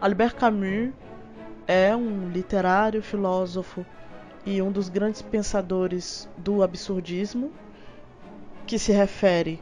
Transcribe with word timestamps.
Albert 0.00 0.36
Camus 0.36 0.92
é 1.66 1.94
um 1.94 2.28
literário, 2.28 3.02
filósofo 3.02 3.84
e 4.46 4.62
um 4.62 4.70
dos 4.70 4.88
grandes 4.88 5.20
pensadores 5.20 6.28
do 6.36 6.62
absurdismo, 6.62 7.50
que 8.64 8.78
se 8.78 8.92
refere 8.92 9.60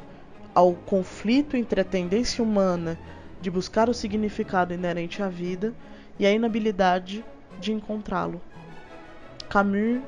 ao 0.54 0.74
conflito 0.74 1.56
entre 1.56 1.80
a 1.80 1.84
tendência 1.84 2.44
humana 2.44 2.98
de 3.40 3.50
buscar 3.50 3.88
o 3.88 3.94
significado 3.94 4.74
inerente 4.74 5.22
à 5.22 5.28
vida 5.30 5.72
e 6.18 6.26
a 6.26 6.30
inabilidade 6.30 7.24
de 7.58 7.72
encontrá-lo. 7.72 8.38
Camus 9.48 10.02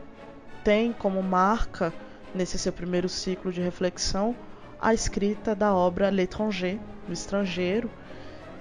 tem 0.63 0.93
como 0.93 1.23
marca, 1.23 1.91
nesse 2.35 2.59
seu 2.59 2.73
primeiro 2.73 3.09
ciclo 3.09 3.51
de 3.51 3.63
reflexão, 3.63 4.37
a 4.79 4.93
escrita 4.93 5.55
da 5.55 5.75
obra 5.75 6.11
L'étranger, 6.11 6.79
o 7.09 7.13
estrangeiro, 7.15 7.91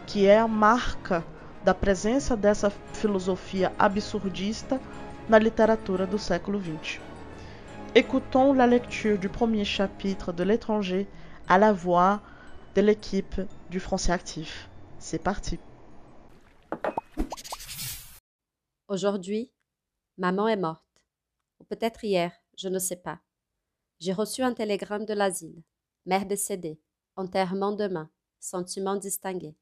que 0.06 0.26
é 0.26 0.40
a 0.40 0.48
marca 0.48 1.25
da 1.64 1.74
presença 1.74 2.36
dessa 2.36 2.70
filosofia 2.70 3.74
absurdista 3.78 4.79
na 5.29 5.38
littérature 5.38 6.07
du 6.07 6.18
século 6.18 6.60
XX. 6.60 7.00
Écoutons 7.96 8.54
la 8.54 8.68
lecture 8.68 9.18
du 9.18 9.30
premier 9.30 9.66
chapitre 9.66 10.32
de 10.32 10.43
L'étranger 10.43 11.07
à 11.47 11.57
la 11.57 11.74
voix 11.74 12.21
de 12.75 12.82
l'équipe 12.82 13.42
du 13.70 13.80
Français 13.80 14.11
actif. 14.11 14.70
C'est 15.00 15.21
parti. 15.21 15.60
Aujourd'hui, 18.88 19.52
maman 20.18 20.47
est 20.47 20.58
morte. 20.58 20.83
Ou 21.60 21.64
peut-être 21.64 22.04
hier, 22.04 22.32
je 22.58 22.69
ne 22.69 22.80
sais 22.80 22.96
pas. 22.96 23.19
J'ai 24.00 24.14
reçu 24.14 24.44
un 24.44 24.54
télégramme 24.54 25.05
de 25.05 25.14
l'asile. 25.14 25.64
Mère 26.05 26.25
décédée. 26.25 26.80
Enterrement 27.16 27.71
demain. 27.71 28.10
Sentiment 28.39 28.96
distingué. 28.96 29.55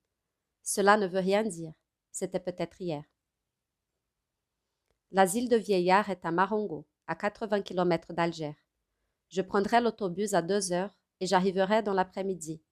Cela 0.61 0.97
ne 0.97 1.07
veut 1.07 1.19
rien 1.19 1.43
dire. 1.43 1.73
C'était 2.15 2.39
peut-être 2.39 2.79
hier. 2.79 3.03
L'asile 5.11 5.49
de 5.49 5.57
vieillards 5.57 6.09
est 6.09 6.23
à 6.23 6.31
Marongo, 6.31 6.87
à 7.07 7.15
80 7.15 7.61
km 7.61 8.13
d'Alger. 8.13 8.55
Je 9.27 9.41
prendrai 9.41 9.81
l'autobus 9.81 10.33
à 10.33 10.41
deux 10.41 10.71
heures 10.71 10.97
et 11.19 11.27
j'arriverai 11.27 11.83
dans 11.83 11.91
l'après-midi. 11.91 12.63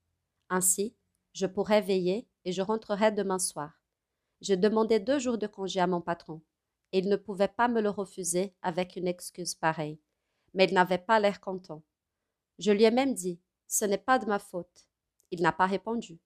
Ainsi, 0.48 0.96
je 1.34 1.46
pourrai 1.46 1.82
veiller 1.82 2.26
et 2.46 2.54
je 2.54 2.62
rentrerai 2.62 3.12
demain 3.12 3.38
soir. 3.38 3.84
Je 4.40 4.54
demandais 4.54 5.02
deux 5.02 5.20
jours 5.20 5.38
de 5.38 5.48
congé 5.48 5.82
à 5.82 5.88
mon 5.88 6.00
patron, 6.00 6.42
et 6.94 7.00
il 7.00 7.10
ne 7.10 7.18
pouvait 7.18 7.50
pas 7.50 7.68
me 7.68 7.82
le 7.82 7.90
refuser 7.90 8.56
avec 8.62 8.96
une 8.96 9.10
excuse 9.10 9.56
pareille. 9.56 10.00
Mais 10.54 10.68
il 10.70 10.74
n'avait 10.74 10.98
pas 10.98 11.20
l'air 11.20 11.42
content. 11.42 11.84
Je 12.60 12.72
lui 12.72 12.86
ai 12.86 12.92
même 12.92 13.14
dit 13.14 13.42
Ce 13.68 13.84
n'est 13.84 13.98
pas 13.98 14.20
de 14.20 14.26
ma 14.26 14.40
faute. 14.40 14.88
Il 15.32 15.42
n'a 15.42 15.52
pas 15.52 15.66
répondu. 15.66 16.22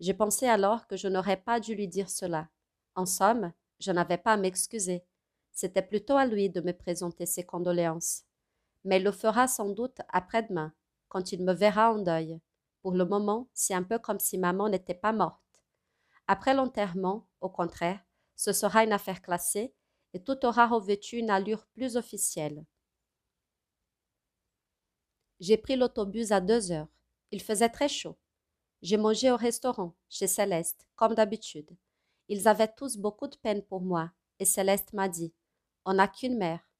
J'ai 0.00 0.14
pensé 0.14 0.46
alors 0.46 0.86
que 0.86 0.96
je 0.96 1.08
n'aurais 1.08 1.38
pas 1.38 1.60
dû 1.60 1.74
lui 1.74 1.88
dire 1.88 2.10
cela. 2.10 2.48
En 2.94 3.06
somme, 3.06 3.52
je 3.80 3.92
n'avais 3.92 4.18
pas 4.18 4.34
à 4.34 4.36
m'excuser. 4.36 5.04
C'était 5.52 5.82
plutôt 5.82 6.16
à 6.16 6.26
lui 6.26 6.50
de 6.50 6.60
me 6.60 6.72
présenter 6.72 7.24
ses 7.26 7.44
condoléances. 7.44 8.24
Mais 8.84 8.98
il 8.98 9.04
le 9.04 9.12
fera 9.12 9.48
sans 9.48 9.70
doute 9.70 9.98
après-demain, 10.08 10.72
quand 11.08 11.32
il 11.32 11.42
me 11.42 11.52
verra 11.52 11.92
en 11.92 11.98
deuil. 11.98 12.38
Pour 12.82 12.92
le 12.92 13.04
moment, 13.04 13.48
c'est 13.52 13.74
un 13.74 13.82
peu 13.82 13.98
comme 13.98 14.20
si 14.20 14.38
maman 14.38 14.68
n'était 14.68 14.94
pas 14.94 15.12
morte. 15.12 15.40
Après 16.28 16.54
l'enterrement, 16.54 17.26
au 17.40 17.48
contraire, 17.48 18.00
ce 18.36 18.52
sera 18.52 18.84
une 18.84 18.92
affaire 18.92 19.22
classée 19.22 19.72
et 20.12 20.22
tout 20.22 20.44
aura 20.44 20.66
revêtu 20.66 21.16
une 21.16 21.30
allure 21.30 21.66
plus 21.66 21.96
officielle. 21.96 22.64
J'ai 25.40 25.56
pris 25.56 25.76
l'autobus 25.76 26.32
à 26.32 26.40
deux 26.40 26.72
heures. 26.72 26.88
Il 27.30 27.42
faisait 27.42 27.68
très 27.68 27.88
chaud. 27.88 28.16
J'ai 28.82 28.96
mangé 28.96 29.30
au 29.30 29.36
restaurant, 29.36 29.94
chez 30.08 30.26
Céleste, 30.26 30.86
comme 30.96 31.14
d'habitude. 31.14 31.70
Ils 32.28 32.48
avaient 32.48 32.72
tous 32.72 32.96
beaucoup 32.96 33.28
de 33.28 33.36
peine 33.36 33.62
pour 33.62 33.80
moi, 33.80 34.12
et 34.38 34.44
Céleste 34.44 34.92
m'a 34.92 35.08
dit 35.08 35.32
On 35.84 35.94
n'a 35.94 36.08
qu'une 36.08 36.36
mère. 36.36 36.70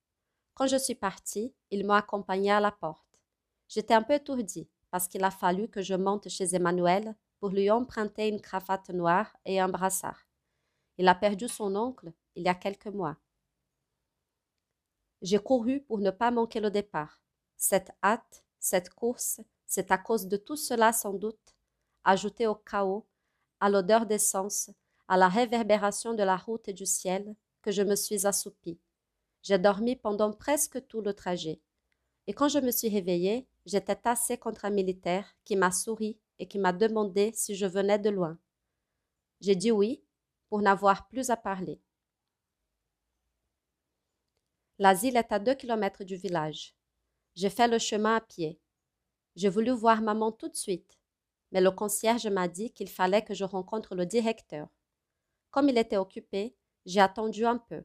Quand 0.55 0.67
je 0.67 0.77
suis 0.77 0.95
partie, 0.95 1.55
ils 1.71 1.87
m'ont 1.87 1.95
accompagnée 1.95 2.53
à 2.53 2.61
la 2.61 2.73
porte. 2.73 3.21
J'étais 3.69 3.95
un 3.95 4.03
peu 4.03 4.15
étourdie, 4.15 4.69
parce 4.91 5.09
qu'il 5.09 5.25
a 5.25 5.31
fallu 5.31 5.69
que 5.69 5.83
je 5.83 5.95
monte 5.95 6.29
chez 6.29 6.55
Emmanuel 6.55 7.17
pour 7.39 7.51
lui 7.51 7.71
emprunter 7.71 8.29
une 8.29 8.41
cravate 8.41 8.91
noire 8.91 9.37
et 9.45 9.61
un 9.61 9.69
brassard. 9.69 10.27
Il 10.99 11.09
a 11.09 11.15
perdu 11.15 11.49
son 11.49 11.75
oncle 11.77 12.13
il 12.35 12.45
y 12.45 12.49
a 12.49 12.55
quelques 12.55 12.87
mois. 12.87 13.17
J'ai 15.23 15.39
couru 15.39 15.81
pour 15.81 15.99
ne 15.99 16.11
pas 16.11 16.31
manquer 16.31 16.61
le 16.61 16.71
départ. 16.71 17.21
Cette 17.57 17.91
hâte, 18.03 18.45
cette 18.59 18.91
course, 18.91 19.41
c'est 19.67 19.91
à 19.91 19.99
cause 19.99 20.29
de 20.29 20.37
tout 20.37 20.57
cela 20.57 20.93
sans 20.93 21.15
doute, 21.15 21.56
ajouté 22.07 22.47
au 22.47 22.55
chaos, 22.55 23.05
à 23.61 23.69
l'odeur 23.69 24.07
d'essence, 24.07 24.71
à 25.09 25.17
la 25.17 25.29
réverbération 25.29 26.15
de 26.15 26.23
la 26.23 26.37
route 26.37 26.69
et 26.69 26.73
du 26.73 26.87
ciel, 26.87 27.35
que 27.63 27.73
je 27.73 27.83
me 27.83 27.97
suis 27.97 28.27
assoupie. 28.27 28.79
J'ai 29.43 29.59
dormi 29.59 29.97
pendant 29.97 30.33
presque 30.33 30.87
tout 30.87 31.01
le 31.01 31.13
trajet. 31.13 31.61
Et 32.29 32.33
quand 32.33 32.49
je 32.49 32.61
me 32.61 32.71
suis 32.71 32.89
réveillée, 32.89 33.47
j'étais 33.67 33.97
tassée 33.97 34.39
contre 34.39 34.65
un 34.65 34.71
militaire 34.71 35.37
qui 35.45 35.57
m'a 35.57 35.73
souri 35.73 36.19
et 36.39 36.47
qui 36.47 36.59
m'a 36.59 36.73
demandé 36.73 37.33
si 37.35 37.55
je 37.55 37.67
venais 37.67 37.99
de 37.99 38.11
loin. 38.11 38.39
J'ai 39.41 39.57
dit 39.57 39.73
oui, 39.73 40.03
pour 40.49 40.63
n'avoir 40.63 41.09
plus 41.09 41.31
à 41.31 41.37
parler. 41.37 41.81
L'asile 44.79 45.17
est 45.17 45.33
à 45.33 45.39
deux 45.39 45.55
kilomètres 45.55 46.05
du 46.05 46.17
village. 46.17 46.75
J'ai 47.35 47.51
fait 47.51 47.69
le 47.69 47.79
chemin 47.79 48.17
à 48.17 48.21
pied. 48.21 48.61
J'ai 49.35 49.49
voulu 49.49 49.71
voir 49.71 50.03
maman 50.03 50.33
tout 50.33 50.49
de 50.49 50.57
suite, 50.57 50.99
mais 51.57 51.63
le 51.63 51.71
concierge 51.71 52.27
m'a 52.27 52.49
dit 52.49 52.71
qu'il 52.71 52.91
fallait 52.91 53.25
que 53.25 53.33
je 53.33 53.43
rencontre 53.43 53.95
le 53.95 54.05
directeur. 54.05 54.69
Comme 55.51 55.71
il 55.71 55.79
était 55.79 55.97
occupé, 55.97 56.55
j'ai 56.85 57.01
attendu 57.01 57.47
un 57.47 57.57
peu. 57.57 57.83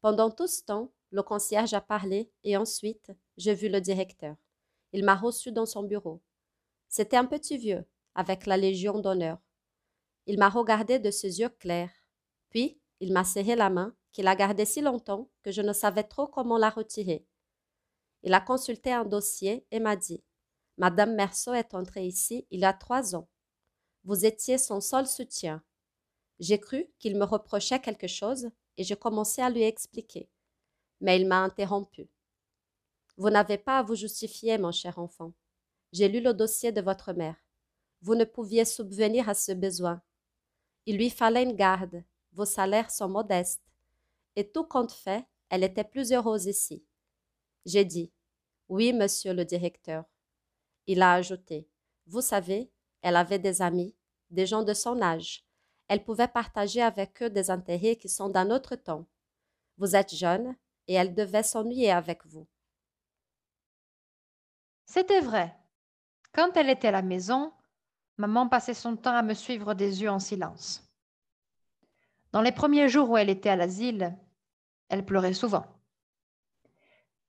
Pendant 0.00 0.32
tout 0.32 0.48
ce 0.48 0.64
temps, 0.64 0.92
le 1.12 1.22
concierge 1.22 1.74
a 1.74 1.80
parlé 1.80 2.32
et 2.42 2.56
ensuite, 2.56 3.12
j'ai 3.36 3.54
vu 3.54 3.68
le 3.68 3.80
directeur. 3.80 4.34
Il 4.92 5.04
m'a 5.04 5.14
reçu 5.14 5.52
dans 5.52 5.64
son 5.64 5.84
bureau. 5.84 6.24
C'était 6.88 7.16
un 7.16 7.24
petit 7.24 7.56
vieux, 7.56 7.84
avec 8.16 8.46
la 8.46 8.56
Légion 8.56 8.98
d'honneur. 8.98 9.38
Il 10.26 10.40
m'a 10.40 10.48
regardé 10.48 10.98
de 10.98 11.12
ses 11.12 11.38
yeux 11.38 11.50
clairs. 11.50 11.94
Puis, 12.50 12.80
il 12.98 13.12
m'a 13.12 13.22
serré 13.22 13.54
la 13.54 13.70
main, 13.70 13.94
qu'il 14.10 14.26
a 14.26 14.34
gardée 14.34 14.64
si 14.64 14.80
longtemps 14.80 15.30
que 15.44 15.52
je 15.52 15.62
ne 15.62 15.72
savais 15.72 16.02
trop 16.02 16.26
comment 16.26 16.58
la 16.58 16.70
retirer. 16.70 17.24
Il 18.24 18.34
a 18.34 18.40
consulté 18.40 18.90
un 18.90 19.04
dossier 19.04 19.68
et 19.70 19.78
m'a 19.78 19.94
dit 19.94 20.24
Madame 20.78 21.14
Merceau 21.14 21.52
est 21.52 21.74
entrée 21.74 22.06
ici 22.06 22.46
il 22.50 22.60
y 22.60 22.64
a 22.64 22.72
trois 22.72 23.14
ans. 23.14 23.28
Vous 24.04 24.24
étiez 24.24 24.58
son 24.58 24.80
seul 24.80 25.06
soutien. 25.06 25.62
J'ai 26.40 26.58
cru 26.58 26.86
qu'il 26.98 27.16
me 27.16 27.24
reprochait 27.24 27.80
quelque 27.80 28.08
chose 28.08 28.50
et 28.76 28.84
j'ai 28.84 28.96
commencé 28.96 29.42
à 29.42 29.50
lui 29.50 29.62
expliquer. 29.62 30.28
Mais 31.00 31.20
il 31.20 31.26
m'a 31.26 31.42
interrompu. 31.42 32.08
Vous 33.16 33.30
n'avez 33.30 33.58
pas 33.58 33.78
à 33.78 33.82
vous 33.82 33.94
justifier, 33.94 34.58
mon 34.58 34.72
cher 34.72 34.98
enfant. 34.98 35.32
J'ai 35.92 36.08
lu 36.08 36.20
le 36.20 36.32
dossier 36.32 36.72
de 36.72 36.80
votre 36.80 37.12
mère. 37.12 37.36
Vous 38.00 38.14
ne 38.14 38.24
pouviez 38.24 38.64
subvenir 38.64 39.28
à 39.28 39.34
ce 39.34 39.52
besoin. 39.52 40.02
Il 40.86 40.96
lui 40.96 41.10
fallait 41.10 41.44
une 41.44 41.54
garde. 41.54 42.02
Vos 42.32 42.46
salaires 42.46 42.90
sont 42.90 43.08
modestes. 43.08 43.62
Et 44.34 44.48
tout 44.48 44.64
compte 44.64 44.92
fait, 44.92 45.24
elle 45.50 45.62
était 45.62 45.84
plus 45.84 46.12
heureuse 46.12 46.46
ici. 46.46 46.82
J'ai 47.66 47.84
dit 47.84 48.10
Oui, 48.68 48.92
monsieur 48.92 49.34
le 49.34 49.44
directeur. 49.44 50.04
Il 50.86 51.02
a 51.02 51.12
ajouté 51.12 51.68
Vous 52.06 52.20
savez, 52.20 52.70
elle 53.02 53.16
avait 53.16 53.38
des 53.38 53.62
amis, 53.62 53.94
des 54.30 54.46
gens 54.46 54.62
de 54.62 54.74
son 54.74 55.00
âge. 55.00 55.44
Elle 55.88 56.04
pouvait 56.04 56.28
partager 56.28 56.82
avec 56.82 57.22
eux 57.22 57.30
des 57.30 57.50
intérêts 57.50 57.96
qui 57.96 58.08
sont 58.08 58.28
d'un 58.28 58.50
autre 58.50 58.76
temps. 58.76 59.06
Vous 59.78 59.94
êtes 59.94 60.14
jeune 60.14 60.56
et 60.88 60.94
elle 60.94 61.14
devait 61.14 61.42
s'ennuyer 61.42 61.90
avec 61.90 62.24
vous. 62.26 62.46
C'était 64.86 65.20
vrai. 65.20 65.56
Quand 66.32 66.56
elle 66.56 66.70
était 66.70 66.88
à 66.88 66.92
la 66.92 67.02
maison, 67.02 67.52
maman 68.16 68.48
passait 68.48 68.74
son 68.74 68.96
temps 68.96 69.14
à 69.14 69.22
me 69.22 69.34
suivre 69.34 69.74
des 69.74 70.02
yeux 70.02 70.10
en 70.10 70.18
silence. 70.18 70.88
Dans 72.32 72.40
les 72.40 72.52
premiers 72.52 72.88
jours 72.88 73.10
où 73.10 73.16
elle 73.16 73.30
était 73.30 73.50
à 73.50 73.56
l'asile, 73.56 74.16
elle 74.88 75.04
pleurait 75.04 75.34
souvent. 75.34 75.66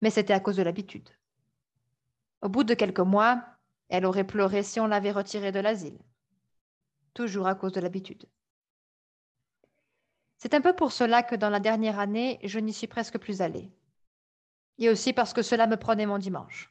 Mais 0.02 0.10
c'était 0.10 0.34
à 0.34 0.40
cause 0.40 0.56
de 0.56 0.64
l'habitude. 0.64 1.10
Au 2.44 2.50
bout 2.50 2.64
de 2.64 2.74
quelques 2.74 3.00
mois, 3.00 3.44
elle 3.88 4.06
aurait 4.06 4.28
pleuré 4.28 4.62
si 4.62 4.80
on 4.80 4.86
l'avait 4.86 5.12
retirée 5.12 5.52
de 5.52 5.60
l'asile. 5.60 5.98
Toujours 7.14 7.48
à 7.48 7.56
cause 7.56 7.72
de 7.72 7.80
l'habitude. 7.80 8.26
C'est 10.38 10.54
un 10.54 10.62
peu 10.62 10.76
pour 10.76 10.92
cela 10.92 11.24
que 11.24 11.36
dans 11.36 11.50
la 11.50 11.62
dernière 11.62 12.00
année, 12.00 12.40
je 12.44 12.60
n'y 12.60 12.74
suis 12.74 12.88
presque 12.88 13.18
plus 13.18 13.42
allée. 13.42 13.72
Et 14.78 14.90
aussi 14.90 15.14
parce 15.14 15.34
que 15.34 15.42
cela 15.42 15.68
me 15.68 15.78
prenait 15.78 16.06
mon 16.06 16.18
dimanche 16.18 16.70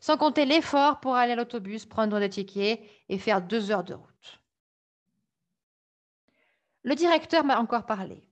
sans 0.00 0.16
compter 0.16 0.44
l'effort 0.44 1.00
pour 1.00 1.14
aller 1.14 1.32
à 1.32 1.36
l'autobus, 1.36 1.86
prendre 1.86 2.18
le 2.18 2.28
ticket 2.28 2.88
et 3.08 3.18
faire 3.18 3.42
deux 3.42 3.70
heures 3.70 3.84
de 3.84 3.94
route. 3.94 4.40
Le 6.82 6.94
directeur 6.94 7.44
m'a 7.44 7.58
encore 7.58 7.86
parlé, 7.86 8.28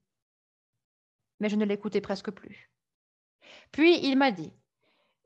mais 1.39 1.49
je 1.49 1.55
ne 1.55 1.65
l'écoutais 1.65 2.01
presque 2.01 2.31
plus. 2.31 2.71
Puis 3.71 4.05
il 4.05 4.17
m'a 4.17 4.31
dit 4.31 4.53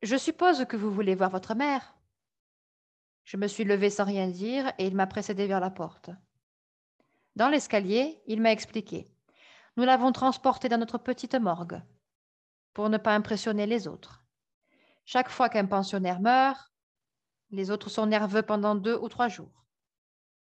Je 0.01 0.15
suppose 0.15 0.65
que 0.65 0.77
vous 0.77 0.91
voulez 0.91 1.13
voir 1.13 1.29
votre 1.29 1.55
mère. 1.55 1.93
Je 3.25 3.35
me 3.35 3.47
suis 3.47 3.65
levée 3.65 3.89
sans 3.89 4.05
rien 4.05 4.27
dire 4.27 4.71
et 4.77 4.87
il 4.87 4.95
m'a 4.95 5.07
précédé 5.07 5.45
vers 5.45 5.59
la 5.59 5.69
porte. 5.69 6.09
Dans 7.35 7.49
l'escalier, 7.49 8.21
il 8.25 8.41
m'a 8.41 8.51
expliqué. 8.51 9.13
Nous 9.75 9.83
l'avons 9.83 10.11
transporté 10.11 10.69
dans 10.69 10.77
notre 10.77 10.97
petite 10.97 11.35
morgue 11.35 11.81
pour 12.73 12.89
ne 12.89 12.97
pas 12.97 13.13
impressionner 13.13 13.65
les 13.65 13.87
autres. 13.87 14.23
Chaque 15.05 15.29
fois 15.29 15.49
qu'un 15.49 15.65
pensionnaire 15.65 16.21
meurt, 16.21 16.71
les 17.51 17.71
autres 17.71 17.89
sont 17.89 18.05
nerveux 18.05 18.41
pendant 18.41 18.75
deux 18.75 18.97
ou 18.97 19.09
trois 19.09 19.27
jours. 19.27 19.65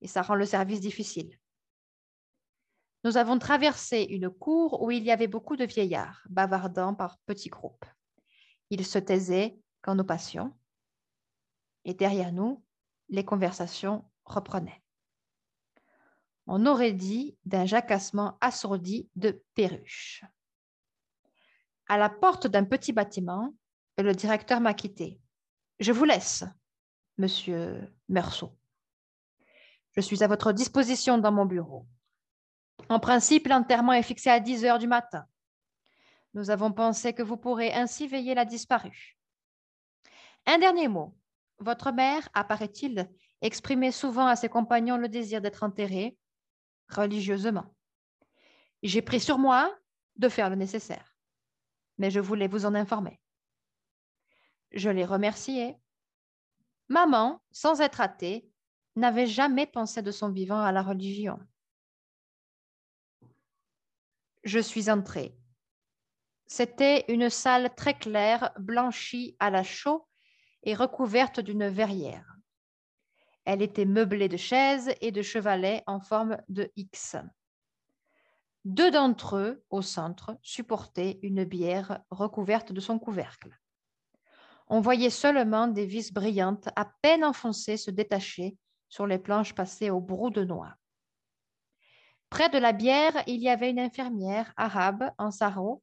Et 0.01 0.07
ça 0.07 0.21
rend 0.21 0.36
le 0.36 0.45
service 0.45 0.81
difficile. 0.81 1.39
Nous 3.04 3.18
avons 3.18 3.39
traversé 3.39 4.04
une 4.09 4.30
cour 4.30 4.83
où 4.83 4.92
il 4.92 5.04
y 5.04 5.12
avait 5.12 5.27
beaucoup 5.27 5.56
de 5.56 5.65
vieillards, 5.65 6.21
bavardant 6.30 6.94
par 6.94 7.18
petits 7.25 7.50
groupes. 7.50 7.86
Ils 8.69 8.86
se 8.86 9.00
taisaient 9.00 9.58
quand 9.81 9.96
nous 9.96 10.04
passions, 10.04 10.54
et 11.86 11.94
derrière 11.94 12.34
nous, 12.34 12.64
les 13.10 13.24
conversations 13.24 14.04
reprenaient. 14.25 14.84
On 16.46 16.66
aurait 16.66 16.94
dit 16.94 17.38
d'un 17.46 17.66
jacassement 17.66 18.38
assourdi 18.42 19.10
de 19.16 19.44
perruches. 19.56 20.24
À 21.88 21.98
la 21.98 22.10
porte 22.10 22.48
d'un 22.48 22.66
petit 22.66 22.92
bâtiment, 22.92 23.54
le 23.98 24.14
directeur 24.14 24.60
m'a 24.60 24.74
quitté. 24.74 25.19
Je 25.80 25.92
vous 25.92 26.06
laisse, 26.06 26.44
monsieur 27.18 27.94
Meursault. 28.10 28.58
Je 29.94 30.02
suis 30.02 30.24
à 30.24 30.28
votre 30.28 30.52
disposition 30.52 31.18
dans 31.18 31.31
mon 31.31 31.46
bureau. 31.46 31.88
En 32.90 33.00
principe, 33.00 33.48
l'enterrement 33.48 33.94
est 33.94 34.04
fixé 34.04 34.30
à 34.30 34.40
10 34.40 34.66
heures 34.66 34.80
du 34.80 34.88
matin. 34.88 35.25
Nous 36.38 36.51
avons 36.51 36.72
pensé 36.72 37.13
que 37.13 37.24
vous 37.24 37.36
pourrez 37.36 37.74
ainsi 37.74 38.07
veiller 38.07 38.36
la 38.36 38.45
disparue. 38.45 39.18
Un 40.45 40.60
dernier 40.60 40.88
mot. 40.88 41.18
Votre 41.57 41.92
mère, 41.92 42.30
apparaît-il, 42.36 43.10
exprimait 43.42 43.92
souvent 43.92 44.28
à 44.28 44.36
ses 44.36 44.48
compagnons 44.48 44.98
le 44.98 45.10
désir 45.10 45.42
d'être 45.42 45.63
enterrée 45.63 46.16
religieusement. 46.89 47.75
J'ai 48.84 49.01
pris 49.01 49.19
sur 49.19 49.39
moi 49.39 49.75
de 50.16 50.30
faire 50.30 50.51
le 50.51 50.56
nécessaire, 50.56 51.18
mais 51.98 52.12
je 52.12 52.19
voulais 52.19 52.48
vous 52.48 52.68
en 52.68 52.75
informer. 52.75 53.19
Je 54.72 54.92
l'ai 54.92 55.06
remercié. 55.06 55.75
Maman, 56.88 57.42
sans 57.50 57.81
être 57.81 58.00
athée, 58.00 58.48
n'avait 58.95 59.25
jamais 59.25 59.66
pensé 59.66 60.04
de 60.04 60.12
son 60.12 60.30
vivant 60.30 60.62
à 60.62 60.72
la 60.72 60.83
religion. 60.83 61.40
Je 64.44 64.60
suis 64.60 64.92
entrée. 64.92 65.36
C'était 66.48 67.04
une 67.10 67.30
salle 67.30 67.76
très 67.76 67.94
claire, 67.94 68.52
blanchie 68.58 69.36
à 69.40 69.50
la 69.50 69.64
chaux 69.64 70.08
et 70.64 70.74
recouverte 70.76 71.42
d'une 71.42 71.68
verrière. 71.68 72.38
Elle 73.44 73.62
était 73.62 73.86
meublée 73.86 74.30
de 74.30 74.38
chaises 74.38 74.94
et 75.02 75.12
de 75.12 75.22
chevalets 75.22 75.84
en 75.88 76.00
forme 76.00 76.38
de 76.48 76.72
X. 76.78 77.18
Deux 78.64 78.92
d'entre 78.92 79.38
eux, 79.38 79.64
au 79.70 79.82
centre, 79.82 80.38
supportaient 80.42 81.20
une 81.22 81.44
bière 81.44 82.00
recouverte 82.12 82.72
de 82.72 82.80
son 82.80 82.98
couvercle. 82.98 83.58
On 84.68 84.82
voyait 84.82 85.10
seulement 85.10 85.68
des 85.68 85.86
vis 85.86 86.12
brillantes 86.12 86.70
à 86.76 86.86
peine 87.02 87.24
enfoncées 87.24 87.78
se 87.78 87.92
détacher 87.92 88.58
sur 88.90 89.06
les 89.06 89.20
planches 89.20 89.54
passées 89.54 89.90
au 89.90 90.02
brou 90.02 90.30
de 90.30 90.44
noix. 90.44 90.76
Près 92.30 92.50
de 92.50 92.58
la 92.58 92.74
bière, 92.74 93.24
il 93.28 93.42
y 93.42 93.50
avait 93.50 93.70
une 93.70 93.80
infirmière 93.80 94.54
arabe 94.58 95.12
en 95.18 95.32
sarrau 95.32 95.82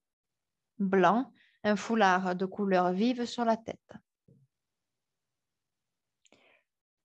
blanc, 0.78 1.32
un 1.62 1.76
foulard 1.76 2.36
de 2.36 2.46
couleur 2.46 2.92
vive 2.92 3.24
sur 3.24 3.44
la 3.44 3.56
tête. 3.56 3.92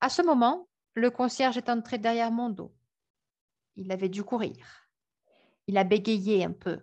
À 0.01 0.10
ce 0.10 0.21
moment, 0.21 0.68
le 0.95 1.12
concierge 1.12 1.57
est 1.57 1.69
entré 1.69 1.98
derrière 1.98 2.31
mon 2.31 2.50
dos. 2.50 2.74
Il 3.75 3.92
avait 3.92 4.10
dû 4.10 4.24
courir. 4.24 4.89
Il 5.68 5.77
a 5.77 5.83
bégayé 5.83 6.44
un 6.44 6.51
peu. 6.51 6.81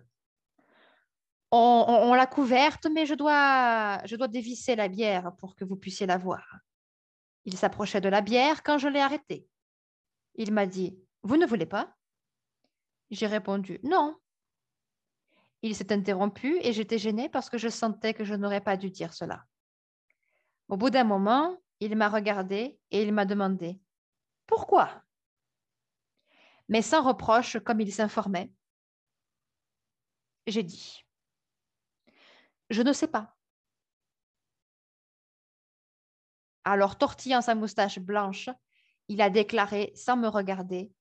On, 1.51 2.13
l'a 2.13 2.27
couverte, 2.27 2.87
mais 2.93 3.05
je 3.05 3.13
dois, 3.13 4.01
je 4.05 4.15
dois 4.15 4.27
dévisser 4.27 4.75
la 4.75 4.89
bière 4.89 5.33
pour 5.37 5.55
que 5.55 5.63
vous 5.63 5.77
puissiez 5.77 6.05
la 6.05 6.17
voir. 6.17 6.59
Il 7.45 7.55
s'approchait 7.57 8.01
de 8.01 8.09
la 8.09 8.21
bière 8.21 8.63
quand 8.63 8.77
je 8.77 8.89
l'ai 8.89 8.99
arrêté. 8.99 9.47
Il 10.35 10.51
m'a 10.51 10.65
dit 10.65 10.99
Vous 11.23 11.37
ne 11.37 11.45
voulez 11.45 11.65
pas? 11.65 11.95
J'ai 13.11 13.27
répondu 13.27 13.79
Non. 13.83 14.17
Il 15.63 15.75
s'est 15.75 15.91
interrompu 15.91 16.59
et 16.61 16.73
j'étais 16.73 16.99
gênée 16.99 17.29
parce 17.29 17.49
que 17.49 17.57
je 17.57 17.69
sentais 17.69 18.13
que 18.13 18.23
je 18.23 18.35
n'aurais 18.35 18.61
pas 18.61 18.77
dû 18.77 18.91
dire 18.91 19.13
cela. 19.13 19.45
Au 20.67 20.77
bout 20.77 20.89
d'un 20.89 21.03
moment, 21.03 21.57
il 21.79 21.95
m'a 21.95 22.09
regardé 22.09 22.79
et 22.91 23.03
il 23.03 23.13
m'a 23.13 23.25
demandé 23.25 23.79
Pourquoi? 24.45 25.03
Mais 26.69 26.81
sans 26.81 27.01
reproche, 27.01 27.59
comme 27.59 27.81
il 27.81 27.93
s'informait, 27.93 28.51
j'ai 30.47 30.63
dit 30.63 31.05
Je 32.69 32.81
ne 32.81 32.93
sais 32.93 33.07
pas. 33.07 33.35
Alors, 36.65 36.97
tortillant 36.97 37.41
sa 37.41 37.55
moustache 37.55 37.99
blanche, 37.99 38.49
il 39.07 39.21
a 39.21 39.29
déclaré 39.29 39.93
sans 39.95 40.17
me 40.17 40.27
regarder 40.27 40.91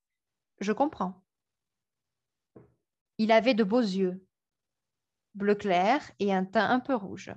Je 0.61 0.73
comprends. 0.73 1.25
Il 3.19 3.33
avait 3.33 3.55
de 3.55 3.65
beaux 3.65 3.81
yeux, 3.81 4.26
bleu 5.37 5.55
clair 5.55 6.03
et 6.19 6.35
un 6.35 6.45
teint 6.45 6.69
un 6.69 6.81
peu 6.81 6.95
rouge. 6.95 7.33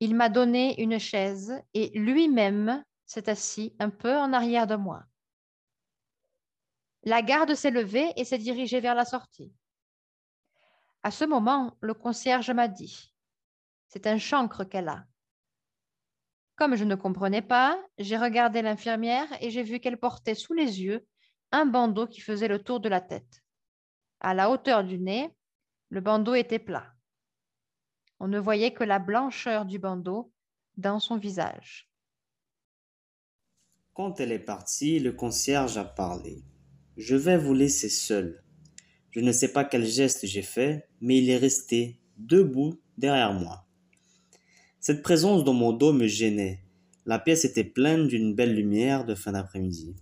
Il 0.00 0.14
m'a 0.14 0.28
donné 0.28 0.80
une 0.82 0.98
chaise 0.98 1.54
et 1.72 1.96
lui-même 1.98 2.82
s'est 3.06 3.28
assis 3.28 3.76
un 3.78 3.90
peu 3.90 4.16
en 4.16 4.32
arrière 4.32 4.66
de 4.66 4.76
moi. 4.76 5.04
La 7.04 7.22
garde 7.22 7.54
s'est 7.54 7.70
levée 7.70 8.12
et 8.16 8.24
s'est 8.24 8.38
dirigée 8.38 8.80
vers 8.80 8.94
la 8.94 9.04
sortie. 9.04 9.52
À 11.02 11.10
ce 11.10 11.24
moment, 11.24 11.76
le 11.80 11.92
concierge 11.92 12.50
m'a 12.50 12.66
dit 12.66 13.14
C'est 13.88 14.06
un 14.06 14.18
chancre 14.18 14.64
qu'elle 14.64 14.88
a. 14.88 15.04
Comme 16.56 16.76
je 16.76 16.84
ne 16.84 16.94
comprenais 16.94 17.42
pas, 17.42 17.78
j'ai 17.98 18.16
regardé 18.16 18.62
l'infirmière 18.62 19.28
et 19.40 19.50
j'ai 19.50 19.62
vu 19.62 19.80
qu'elle 19.80 19.98
portait 19.98 20.34
sous 20.34 20.54
les 20.54 20.82
yeux 20.82 21.06
un 21.52 21.66
bandeau 21.66 22.06
qui 22.06 22.20
faisait 22.20 22.48
le 22.48 22.62
tour 22.62 22.80
de 22.80 22.88
la 22.88 23.00
tête. 23.00 23.42
À 24.20 24.32
la 24.32 24.50
hauteur 24.50 24.82
du 24.82 24.98
nez, 24.98 25.30
le 25.90 26.00
bandeau 26.00 26.34
était 26.34 26.58
plat. 26.58 26.94
On 28.20 28.28
ne 28.28 28.38
voyait 28.38 28.72
que 28.72 28.84
la 28.84 28.98
blancheur 28.98 29.66
du 29.66 29.78
bandeau 29.78 30.32
dans 30.76 30.98
son 30.98 31.16
visage. 31.16 31.90
Quand 33.92 34.18
elle 34.18 34.32
est 34.32 34.38
partie, 34.38 34.98
le 34.98 35.12
concierge 35.12 35.76
a 35.76 35.84
parlé. 35.84 36.42
Je 36.96 37.16
vais 37.16 37.38
vous 37.38 37.54
laisser 37.54 37.88
seul. 37.88 38.42
Je 39.10 39.20
ne 39.20 39.30
sais 39.30 39.52
pas 39.52 39.64
quel 39.64 39.86
geste 39.86 40.26
j'ai 40.26 40.42
fait, 40.42 40.88
mais 41.00 41.18
il 41.18 41.30
est 41.30 41.36
resté 41.36 42.00
debout 42.16 42.80
derrière 42.98 43.32
moi. 43.32 43.66
Cette 44.80 45.02
présence 45.02 45.44
dans 45.44 45.54
mon 45.54 45.72
dos 45.72 45.92
me 45.92 46.06
gênait. 46.06 46.60
La 47.06 47.18
pièce 47.18 47.44
était 47.44 47.64
pleine 47.64 48.08
d'une 48.08 48.34
belle 48.34 48.54
lumière 48.54 49.04
de 49.04 49.14
fin 49.14 49.32
d'après-midi. 49.32 49.94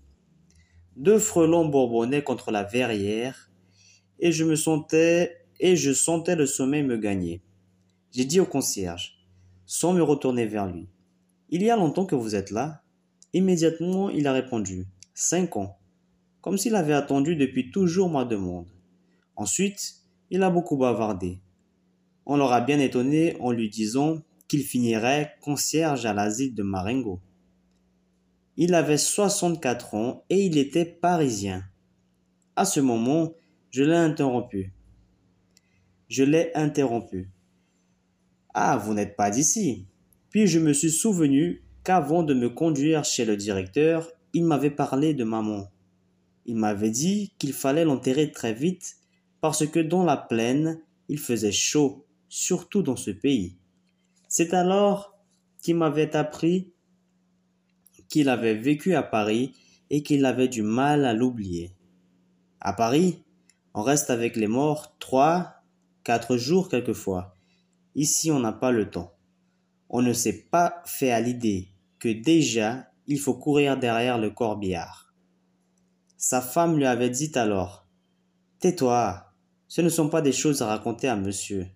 Deux 0.96 1.18
frelons 1.18 1.68
bourbonnaient 1.68 2.22
contre 2.22 2.50
la 2.50 2.62
verrière 2.62 3.50
et 4.18 4.32
je 4.32 4.44
me 4.44 4.56
sentais 4.56 5.41
et 5.62 5.76
je 5.76 5.92
sentais 5.92 6.34
le 6.34 6.44
sommeil 6.44 6.82
me 6.82 6.98
gagner. 6.98 7.40
J'ai 8.10 8.24
dit 8.24 8.40
au 8.40 8.44
concierge, 8.44 9.16
sans 9.64 9.92
me 9.92 10.02
retourner 10.02 10.44
vers 10.44 10.66
lui, 10.66 10.88
Il 11.50 11.62
y 11.62 11.70
a 11.70 11.76
longtemps 11.76 12.04
que 12.04 12.16
vous 12.16 12.34
êtes 12.34 12.50
là? 12.50 12.82
Immédiatement, 13.32 14.10
il 14.10 14.26
a 14.26 14.32
répondu, 14.32 14.86
Cinq 15.14 15.56
ans, 15.56 15.78
comme 16.40 16.58
s'il 16.58 16.74
avait 16.74 16.94
attendu 16.94 17.36
depuis 17.36 17.70
toujours 17.70 18.10
ma 18.10 18.24
demande. 18.24 18.66
Ensuite, 19.36 20.02
il 20.30 20.42
a 20.42 20.50
beaucoup 20.50 20.76
bavardé. 20.76 21.38
On 22.26 22.36
l'aura 22.36 22.60
bien 22.60 22.80
étonné 22.80 23.36
en 23.38 23.52
lui 23.52 23.70
disant 23.70 24.20
qu'il 24.48 24.64
finirait 24.64 25.34
concierge 25.42 26.06
à 26.06 26.12
l'asile 26.12 26.54
de 26.54 26.62
Marengo. 26.64 27.20
Il 28.56 28.74
avait 28.74 28.98
64 28.98 29.94
ans 29.94 30.24
et 30.28 30.44
il 30.44 30.58
était 30.58 30.84
parisien. 30.84 31.62
À 32.56 32.64
ce 32.64 32.80
moment, 32.80 33.34
je 33.70 33.84
l'ai 33.84 33.94
interrompu. 33.94 34.72
Je 36.12 36.24
l'ai 36.24 36.54
interrompu. 36.54 37.30
Ah, 38.52 38.76
vous 38.76 38.92
n'êtes 38.92 39.16
pas 39.16 39.30
d'ici. 39.30 39.86
Puis 40.28 40.46
je 40.46 40.58
me 40.58 40.74
suis 40.74 40.90
souvenu 40.90 41.62
qu'avant 41.84 42.22
de 42.22 42.34
me 42.34 42.50
conduire 42.50 43.02
chez 43.02 43.24
le 43.24 43.34
directeur, 43.34 44.10
il 44.34 44.44
m'avait 44.44 44.70
parlé 44.70 45.14
de 45.14 45.24
maman. 45.24 45.70
Il 46.44 46.56
m'avait 46.56 46.90
dit 46.90 47.32
qu'il 47.38 47.54
fallait 47.54 47.86
l'enterrer 47.86 48.30
très 48.30 48.52
vite 48.52 48.96
parce 49.40 49.66
que 49.66 49.80
dans 49.80 50.04
la 50.04 50.18
plaine, 50.18 50.82
il 51.08 51.18
faisait 51.18 51.50
chaud, 51.50 52.04
surtout 52.28 52.82
dans 52.82 52.96
ce 52.96 53.10
pays. 53.10 53.56
C'est 54.28 54.52
alors 54.52 55.16
qu'il 55.62 55.76
m'avait 55.76 56.14
appris 56.14 56.74
qu'il 58.10 58.28
avait 58.28 58.56
vécu 58.56 58.94
à 58.96 59.02
Paris 59.02 59.54
et 59.88 60.02
qu'il 60.02 60.26
avait 60.26 60.48
du 60.48 60.60
mal 60.60 61.06
à 61.06 61.14
l'oublier. 61.14 61.74
À 62.60 62.74
Paris, 62.74 63.24
on 63.72 63.80
reste 63.80 64.10
avec 64.10 64.36
les 64.36 64.46
morts 64.46 64.94
trois, 64.98 65.61
quatre 66.04 66.36
jours 66.36 66.68
quelquefois. 66.68 67.36
Ici, 67.94 68.30
on 68.30 68.40
n'a 68.40 68.52
pas 68.52 68.70
le 68.70 68.90
temps. 68.90 69.12
On 69.88 70.02
ne 70.02 70.12
s'est 70.12 70.46
pas 70.50 70.82
fait 70.86 71.10
à 71.10 71.20
l'idée 71.20 71.68
que 71.98 72.08
déjà, 72.08 72.88
il 73.06 73.18
faut 73.18 73.34
courir 73.34 73.78
derrière 73.78 74.18
le 74.18 74.30
corbillard. 74.30 75.14
Sa 76.16 76.40
femme 76.40 76.76
lui 76.76 76.86
avait 76.86 77.10
dit 77.10 77.32
alors 77.34 77.86
Tais-toi, 78.60 79.32
ce 79.68 79.80
ne 79.80 79.88
sont 79.88 80.08
pas 80.08 80.22
des 80.22 80.32
choses 80.32 80.62
à 80.62 80.66
raconter 80.66 81.08
à 81.08 81.16
monsieur. 81.16 81.66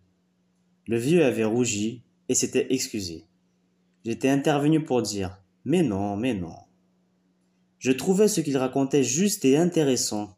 Le 0.87 0.99
vieux 0.99 1.25
avait 1.25 1.45
rougi 1.45 2.03
et 2.29 2.35
s'était 2.35 2.73
excusé. 2.73 3.25
J'étais 4.05 4.29
intervenu 4.29 4.85
pour 4.85 5.03
dire 5.03 5.43
Mais 5.65 5.83
non, 5.83 6.17
mais 6.17 6.33
non. 6.33 6.55
Je 7.79 7.93
trouvais 7.93 8.29
ce 8.29 8.41
qu'il 8.41 8.57
racontait 8.57 9.03
juste 9.03 9.45
et 9.45 9.57
intéressant. 9.57 10.37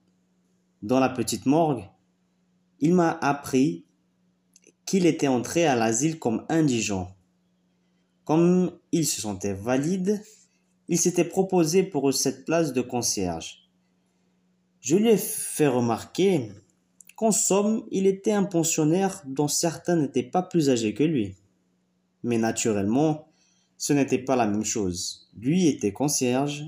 Dans 0.83 1.01
la 1.01 1.09
petite 1.09 1.47
morgue, 1.47 1.85
il 2.81 2.95
m'a 2.95 3.19
appris 3.21 3.85
qu'il 4.87 5.07
était 5.07 5.29
entré 5.29 5.67
à 5.67 5.77
l'asile 5.77 6.19
comme 6.19 6.45
indigent. 6.49 7.15
Comme 8.25 8.73
il 8.93 9.07
se 9.07 9.21
sentait 9.21 9.55
valide, 9.55 10.23
il 10.89 10.99
s'était 10.99 11.25
proposé 11.25 11.83
pour 11.83 12.13
cette 12.15 12.45
place 12.45 12.73
de 12.73 12.81
concierge. 12.81 13.69
Je 14.81 14.97
lui 14.97 15.09
ai 15.09 15.17
fait 15.19 15.67
remarquer 15.67 16.51
qu'en 17.17 17.33
somme, 17.33 17.85
il 17.91 18.07
était 18.07 18.33
un 18.33 18.45
pensionnaire 18.45 19.23
dont 19.27 19.49
certains 19.49 19.97
n'étaient 19.97 20.23
pas 20.23 20.43
plus 20.43 20.71
âgés 20.71 20.95
que 20.95 21.05
lui. 21.05 21.35
Mais 22.23 22.39
naturellement, 22.39 23.29
ce 23.77 23.93
n'était 23.93 24.19
pas 24.19 24.37
la 24.37 24.47
même 24.47 24.65
chose. 24.65 25.29
Lui 25.37 25.67
était 25.67 25.93
concierge 25.93 26.65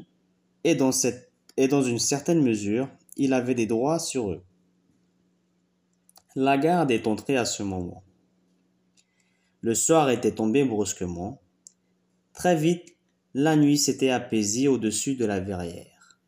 et 0.64 0.75
dans, 0.75 0.93
cette, 0.93 1.31
et 1.57 1.69
dans 1.69 1.83
une 1.83 1.99
certaine 1.99 2.43
mesure, 2.43 2.88
il 3.17 3.33
avait 3.33 3.55
des 3.55 3.67
droits 3.67 3.99
sur 3.99 4.31
eux. 4.31 4.43
La 6.37 6.58
garde 6.58 6.92
est 6.92 7.08
entrée 7.08 7.37
à 7.37 7.44
ce 7.44 7.64
moment. 7.64 8.04
Le 9.62 9.75
soir 9.75 10.10
était 10.10 10.37
tombé 10.37 10.64
brusquement. 10.64 11.42
Très 12.34 12.54
vite, 12.54 12.96
la 13.34 13.56
nuit 13.56 13.76
s'était 13.76 14.10
apaisée 14.10 14.68
au-dessus 14.68 15.16
de 15.16 15.25
la 15.25 15.40
verrière. 15.40 16.20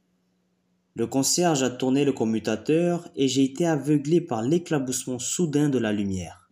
Le 0.97 1.07
concierge 1.07 1.63
a 1.63 1.71
tourné 1.71 2.05
le 2.05 2.13
commutateur 2.13 3.09
et 3.15 3.29
j'ai 3.29 3.45
été 3.45 3.65
aveuglé 3.65 4.21
par 4.21 4.43
l'éclaboussement 4.43 5.21
soudain 5.21 5.69
de 5.69 5.79
la 5.79 5.93
lumière. 5.93 6.51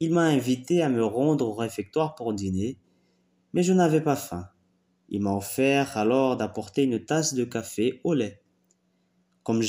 Il 0.00 0.14
m'a 0.14 0.24
invité 0.24 0.80
à 0.80 0.88
me 0.88 1.04
rendre 1.04 1.46
au 1.48 1.54
réfectoire 1.54 2.14
pour 2.14 2.32
dîner, 2.32 2.78
mais 3.52 3.62
je 3.62 3.74
n'avais 3.74 4.00
pas 4.00 4.16
faim. 4.16 4.48
Il 5.10 5.20
m'a 5.20 5.36
offert 5.36 5.98
alors 5.98 6.38
d'apporter 6.38 6.84
une 6.84 7.04
tasse 7.04 7.34
de 7.34 7.44
café 7.44 8.00
au 8.04 8.14
lait. 8.14 8.42
Comme 9.42 9.60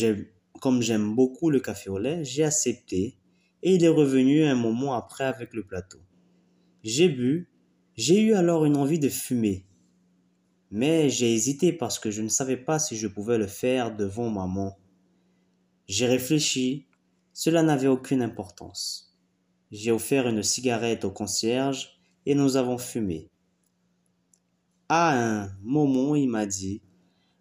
j'aime 0.81 1.15
beaucoup 1.15 1.49
le 1.49 1.59
café 1.59 1.89
au 1.89 1.97
lait, 1.97 2.23
j'ai 2.23 2.43
accepté 2.43 3.17
et 3.61 3.75
il 3.75 3.83
est 3.83 3.89
revenu 3.89 4.43
un 4.43 4.55
moment 4.55 4.93
après 4.93 5.23
avec 5.23 5.53
le 5.53 5.63
plateau. 5.63 5.99
J'ai 6.83 7.09
bu, 7.09 7.49
j'ai 7.95 8.21
eu 8.21 8.33
alors 8.33 8.65
une 8.65 8.77
envie 8.77 8.99
de 8.99 9.09
fumer. 9.09 9.65
Mais 10.71 11.09
j'ai 11.09 11.33
hésité 11.33 11.71
parce 11.71 11.99
que 11.99 12.11
je 12.11 12.21
ne 12.21 12.29
savais 12.29 12.57
pas 12.57 12.79
si 12.79 12.97
je 12.97 13.07
pouvais 13.07 13.37
le 13.37 13.47
faire 13.47 13.95
devant 13.95 14.29
maman. 14.29 14.77
J'ai 15.87 16.07
réfléchi, 16.07 16.87
cela 17.33 17.61
n'avait 17.61 17.87
aucune 17.87 18.21
importance. 18.21 19.15
J'ai 19.71 19.91
offert 19.91 20.27
une 20.27 20.43
cigarette 20.43 21.05
au 21.05 21.11
concierge 21.11 21.99
et 22.25 22.35
nous 22.35 22.57
avons 22.57 22.77
fumé. 22.77 23.29
À 24.89 25.17
un 25.17 25.51
moment, 25.61 26.15
il 26.15 26.29
m'a 26.29 26.45
dit 26.45 26.81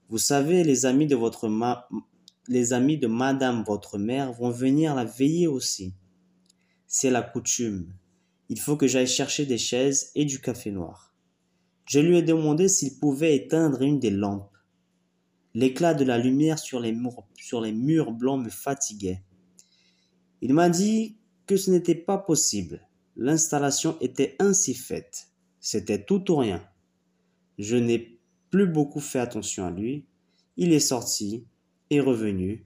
Vous 0.08 0.18
savez, 0.18 0.62
les 0.64 0.86
amis 0.86 1.06
de 1.06 1.16
votre 1.16 1.48
les 2.48 2.72
amis 2.72 2.98
de 2.98 3.06
madame 3.06 3.62
votre 3.64 3.98
mère 3.98 4.32
vont 4.32 4.50
venir 4.50 4.94
la 4.94 5.04
veiller 5.04 5.46
aussi. 5.46 5.94
C'est 6.86 7.10
la 7.10 7.22
coutume. 7.22 7.92
Il 8.48 8.58
faut 8.58 8.76
que 8.76 8.86
j'aille 8.86 9.06
chercher 9.06 9.46
des 9.46 9.58
chaises 9.58 10.10
et 10.14 10.24
du 10.24 10.40
café 10.40 10.70
noir. 10.70 11.14
Je 11.86 12.00
lui 12.00 12.18
ai 12.18 12.22
demandé 12.22 12.68
s'il 12.68 12.98
pouvait 12.98 13.36
éteindre 13.36 13.82
une 13.82 13.98
des 13.98 14.10
lampes. 14.10 14.50
L'éclat 15.54 15.94
de 15.94 16.04
la 16.04 16.18
lumière 16.18 16.58
sur 16.58 16.80
les, 16.80 16.92
murs, 16.92 18.12
blancs 18.12 18.44
me 18.44 18.50
fatiguait. 18.50 19.22
Il 20.40 20.54
m'a 20.54 20.68
dit 20.68 21.16
que 21.46 21.56
ce 21.56 21.70
n'était 21.70 21.94
pas 21.94 22.18
possible. 22.18 22.86
L'installation 23.16 23.96
était 24.00 24.36
ainsi 24.38 24.74
faite. 24.74 25.28
C'était 25.60 26.02
tout 26.02 26.30
ou 26.30 26.36
rien. 26.36 26.66
Je 27.58 27.76
n'ai 27.76 28.18
plus 28.50 28.66
beaucoup 28.66 29.00
fait 29.00 29.18
attention 29.18 29.66
à 29.66 29.70
lui. 29.70 30.06
Il 30.56 30.72
est 30.72 30.80
sorti 30.80 31.44
et 31.92 32.00
revenu, 32.00 32.64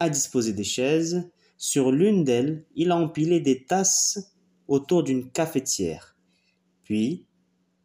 a 0.00 0.10
disposé 0.10 0.52
des 0.52 0.64
chaises. 0.64 1.30
Sur 1.56 1.90
l'une 1.90 2.24
d'elles, 2.24 2.66
il 2.74 2.90
a 2.90 2.96
empilé 2.96 3.40
des 3.40 3.64
tasses 3.64 4.34
autour 4.68 5.02
d'une 5.02 5.30
cafetière. 5.30 6.14
Puis, 6.84 7.24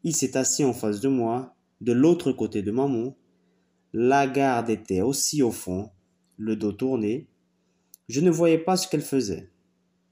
il 0.04 0.14
s'est 0.14 0.36
assis 0.36 0.66
en 0.66 0.74
face 0.74 1.00
de 1.00 1.08
moi, 1.08 1.56
de 1.80 1.94
l'autre 1.94 2.34
côté 2.34 2.62
de 2.62 2.72
maman. 2.72 3.16
La 3.94 4.28
garde 4.28 4.70
était 4.70 5.02
aussi 5.02 5.42
au 5.42 5.52
fond, 5.52 5.90
le 6.36 6.58
dos 6.58 6.74
tourné. 6.74 7.30
Je 8.10 8.20
ne 8.20 8.30
voyais 8.30 8.58
pas 8.58 8.76
ce 8.76 8.90
qu'elle 8.90 9.02
faisait. 9.02 9.50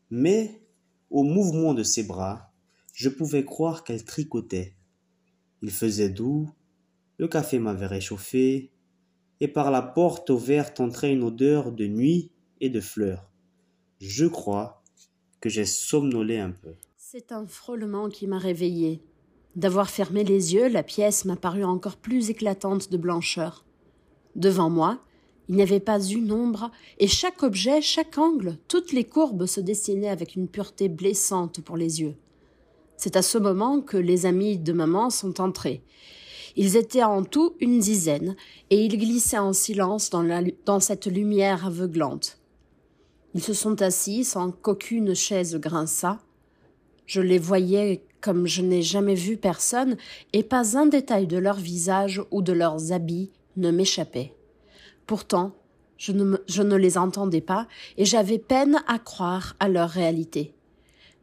Mais, 0.09 0.61
au 1.09 1.23
mouvement 1.23 1.73
de 1.73 1.83
ses 1.83 2.03
bras, 2.03 2.53
je 2.93 3.09
pouvais 3.09 3.43
croire 3.43 3.83
qu'elle 3.83 4.05
tricotait. 4.05 4.75
Il 5.61 5.71
faisait 5.71 6.09
doux, 6.09 6.49
le 7.17 7.27
café 7.27 7.59
m'avait 7.59 7.85
réchauffé, 7.85 8.71
et 9.41 9.47
par 9.47 9.71
la 9.71 9.81
porte 9.81 10.29
ouverte 10.29 10.79
entrait 10.79 11.13
une 11.13 11.23
odeur 11.23 11.71
de 11.71 11.87
nuit 11.87 12.31
et 12.61 12.69
de 12.69 12.81
fleurs. 12.81 13.29
Je 13.99 14.25
crois 14.25 14.81
que 15.41 15.49
j'ai 15.49 15.65
somnolé 15.65 16.39
un 16.39 16.51
peu. 16.51 16.73
C'est 16.97 17.31
un 17.31 17.47
frôlement 17.47 18.09
qui 18.09 18.27
m'a 18.27 18.37
réveillé. 18.37 19.01
D'avoir 19.55 19.89
fermé 19.89 20.23
les 20.23 20.53
yeux, 20.53 20.67
la 20.67 20.83
pièce 20.83 21.25
m'a 21.25 21.35
paru 21.35 21.63
encore 21.63 21.97
plus 21.97 22.29
éclatante 22.29 22.91
de 22.91 22.97
blancheur. 22.97 23.65
Devant 24.35 24.69
moi, 24.69 24.99
il 25.47 25.55
n'y 25.55 25.63
avait 25.63 25.79
pas 25.79 25.99
une 25.99 26.31
ombre, 26.31 26.69
et 26.99 27.07
chaque 27.07 27.41
objet, 27.41 27.81
chaque 27.81 28.19
angle, 28.19 28.57
toutes 28.67 28.91
les 28.91 29.05
courbes 29.05 29.47
se 29.47 29.59
dessinaient 29.59 30.09
avec 30.09 30.35
une 30.35 30.47
pureté 30.47 30.87
blessante 30.87 31.61
pour 31.61 31.75
les 31.75 32.01
yeux. 32.01 32.15
C'est 32.95 33.15
à 33.15 33.23
ce 33.23 33.37
moment 33.39 33.81
que 33.81 33.97
les 33.97 34.27
amis 34.27 34.59
de 34.59 34.73
maman 34.73 35.09
sont 35.09 35.41
entrés. 35.41 35.81
Ils 36.55 36.77
étaient 36.77 37.03
en 37.03 37.23
tout 37.23 37.53
une 37.59 37.79
dizaine, 37.79 38.35
et 38.69 38.83
ils 38.83 38.97
glissaient 38.97 39.37
en 39.37 39.53
silence 39.53 40.09
dans, 40.09 40.79
cette 40.79 41.07
lumière 41.07 41.67
aveuglante. 41.67 42.39
Ils 43.35 43.43
se 43.43 43.53
sont 43.53 43.81
assis 43.81 44.23
sans 44.23 44.51
qu'aucune 44.51 45.13
chaise 45.13 45.55
grinçât. 45.55 46.19
Je 47.05 47.21
les 47.21 47.39
voyais 47.39 48.03
comme 48.21 48.47
je 48.47 48.61
n'ai 48.61 48.81
jamais 48.81 49.15
vu 49.15 49.37
personne, 49.37 49.95
et 50.33 50.43
pas 50.43 50.77
un 50.77 50.85
détail 50.85 51.25
de 51.27 51.37
leur 51.37 51.55
visage 51.55 52.21
ou 52.31 52.41
de 52.41 52.51
leurs 52.51 52.91
habits 52.91 53.31
ne 53.55 53.71
m'échappait. 53.71 54.33
Pourtant, 55.07 55.53
je 55.97 56.11
ne 56.11 56.75
les 56.75 56.97
entendais 56.97 57.41
pas, 57.41 57.67
et 57.97 58.05
j'avais 58.05 58.39
peine 58.39 58.81
à 58.87 58.99
croire 58.99 59.55
à 59.59 59.69
leur 59.69 59.89
réalité. 59.89 60.53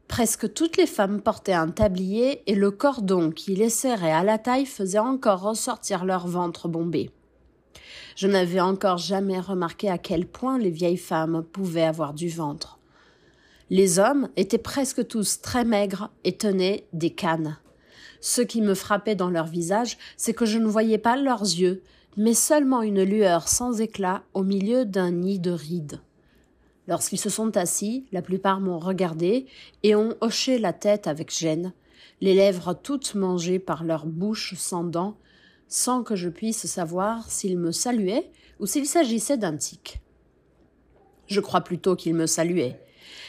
Presque 0.09 0.53
toutes 0.55 0.77
les 0.77 0.87
femmes 0.87 1.21
portaient 1.21 1.53
un 1.53 1.69
tablier 1.69 2.43
et 2.51 2.55
le 2.55 2.71
cordon 2.71 3.31
qui 3.31 3.55
les 3.57 3.69
serrait 3.69 4.13
à 4.13 4.23
la 4.23 4.39
taille 4.39 4.67
faisait 4.67 4.99
encore 4.99 5.41
ressortir 5.41 6.05
leur 6.05 6.27
ventre 6.27 6.69
bombé. 6.69 7.11
Je 8.15 8.27
n'avais 8.27 8.61
encore 8.61 8.99
jamais 8.99 9.41
remarqué 9.41 9.91
à 9.91 9.99
quel 9.99 10.27
point 10.27 10.59
les 10.59 10.71
vieilles 10.71 10.97
femmes 10.97 11.45
pouvaient 11.53 11.83
avoir 11.83 12.15
du 12.15 12.29
ventre. 12.29 12.79
Les 13.69 13.99
hommes 13.99 14.29
étaient 14.37 14.59
presque 14.59 15.07
tous 15.07 15.41
très 15.41 15.65
maigres 15.65 16.11
et 16.25 16.37
tenaient 16.37 16.87
des 16.93 17.11
cannes. 17.11 17.59
Ce 18.21 18.41
qui 18.41 18.63
me 18.63 18.75
frappait 18.75 19.17
dans 19.17 19.29
leur 19.29 19.47
visage, 19.47 19.99
c'est 20.17 20.35
que 20.35 20.47
je 20.47 20.59
ne 20.59 20.67
voyais 20.67 20.99
pas 20.99 21.17
leurs 21.17 21.43
yeux, 21.43 21.83
mais 22.17 22.33
seulement 22.33 22.83
une 22.83 23.03
lueur 23.03 23.49
sans 23.49 23.81
éclat 23.81 24.23
au 24.35 24.45
milieu 24.45 24.85
d'un 24.87 25.11
nid 25.11 25.41
de 25.41 25.51
rides. 25.51 26.01
Lorsqu'ils 26.89 27.19
se 27.19 27.31
sont 27.31 27.57
assis, 27.57 28.07
la 28.13 28.23
plupart 28.23 28.61
m'ont 28.61 28.79
regardé 28.79 29.47
et 29.83 29.95
ont 29.95 30.15
hoché 30.21 30.59
la 30.59 30.73
tête 30.73 31.07
avec 31.07 31.37
gêne, 31.37 31.73
les 32.21 32.35
lèvres 32.35 32.75
toutes 32.75 33.15
mangées 33.15 33.59
par 33.59 33.85
leur 33.85 34.07
bouche 34.07 34.55
sans 34.57 34.85
dents, 34.85 35.17
sans 35.69 36.03
que 36.03 36.15
je 36.15 36.29
puisse 36.29 36.67
savoir 36.67 37.29
s'ils 37.31 37.59
me 37.59 37.73
saluaient 37.73 38.31
ou 38.61 38.67
s'il 38.67 38.87
s'agissait 38.87 39.37
d'un 39.37 39.57
tic. 39.57 40.01
Je 41.27 41.41
crois 41.41 41.63
plutôt 41.63 41.97
qu'ils 41.97 42.15
me 42.15 42.27
saluaient. 42.27 42.81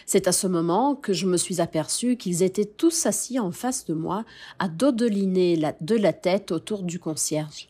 C'est 0.06 0.28
à 0.28 0.32
ce 0.32 0.48
moment 0.48 0.96
que 0.96 1.14
je 1.14 1.26
me 1.26 1.38
suis 1.38 1.60
aperçu 1.60 2.16
qu'ils 2.16 2.44
étaient 2.44 2.66
tous 2.66 3.06
assis 3.06 3.40
en 3.40 3.52
face 3.52 3.86
de 3.86 3.94
moi, 3.94 4.24
à 4.60 4.70
dodeliner 4.70 5.60
de 5.82 5.96
la 5.96 6.14
tête 6.14 6.52
autour 6.52 6.84
du 6.84 7.00
concierge. 7.00 7.68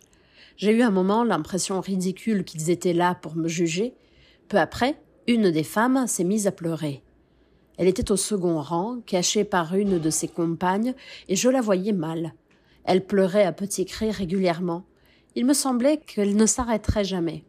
J'ai 0.58 0.72
eu 0.72 0.82
un 0.82 0.92
moment 0.92 1.24
l'impression 1.24 1.80
ridicule 1.82 2.44
qu'ils 2.44 2.70
étaient 2.70 2.94
là 2.94 3.16
pour 3.16 3.36
me 3.36 3.48
juger. 3.48 3.94
Peu 4.50 4.58
après, 4.58 5.00
une 5.28 5.52
des 5.52 5.64
femmes 5.64 6.08
s'est 6.08 6.24
mise 6.24 6.48
à 6.48 6.52
pleurer. 6.52 7.04
Elle 7.78 7.88
était 7.88 8.12
au 8.12 8.16
second 8.16 8.62
rang, 8.62 9.02
cachée 9.06 9.44
par 9.44 9.76
une 9.76 10.00
de 10.00 10.10
ses 10.10 10.28
compagnes, 10.28 10.96
et 11.28 11.36
je 11.36 11.50
la 11.50 11.62
voyais 11.62 11.94
mal. 11.94 12.34
Elle 12.86 13.06
pleurait 13.06 13.44
à 13.44 13.52
petits 13.52 13.86
cris 13.86 14.12
régulièrement. 14.12 14.86
Il 15.36 15.46
me 15.46 15.54
semblait 15.54 15.98
qu'elle 15.98 16.36
ne 16.36 16.46
s'arrêterait 16.46 17.04
jamais. 17.04 17.44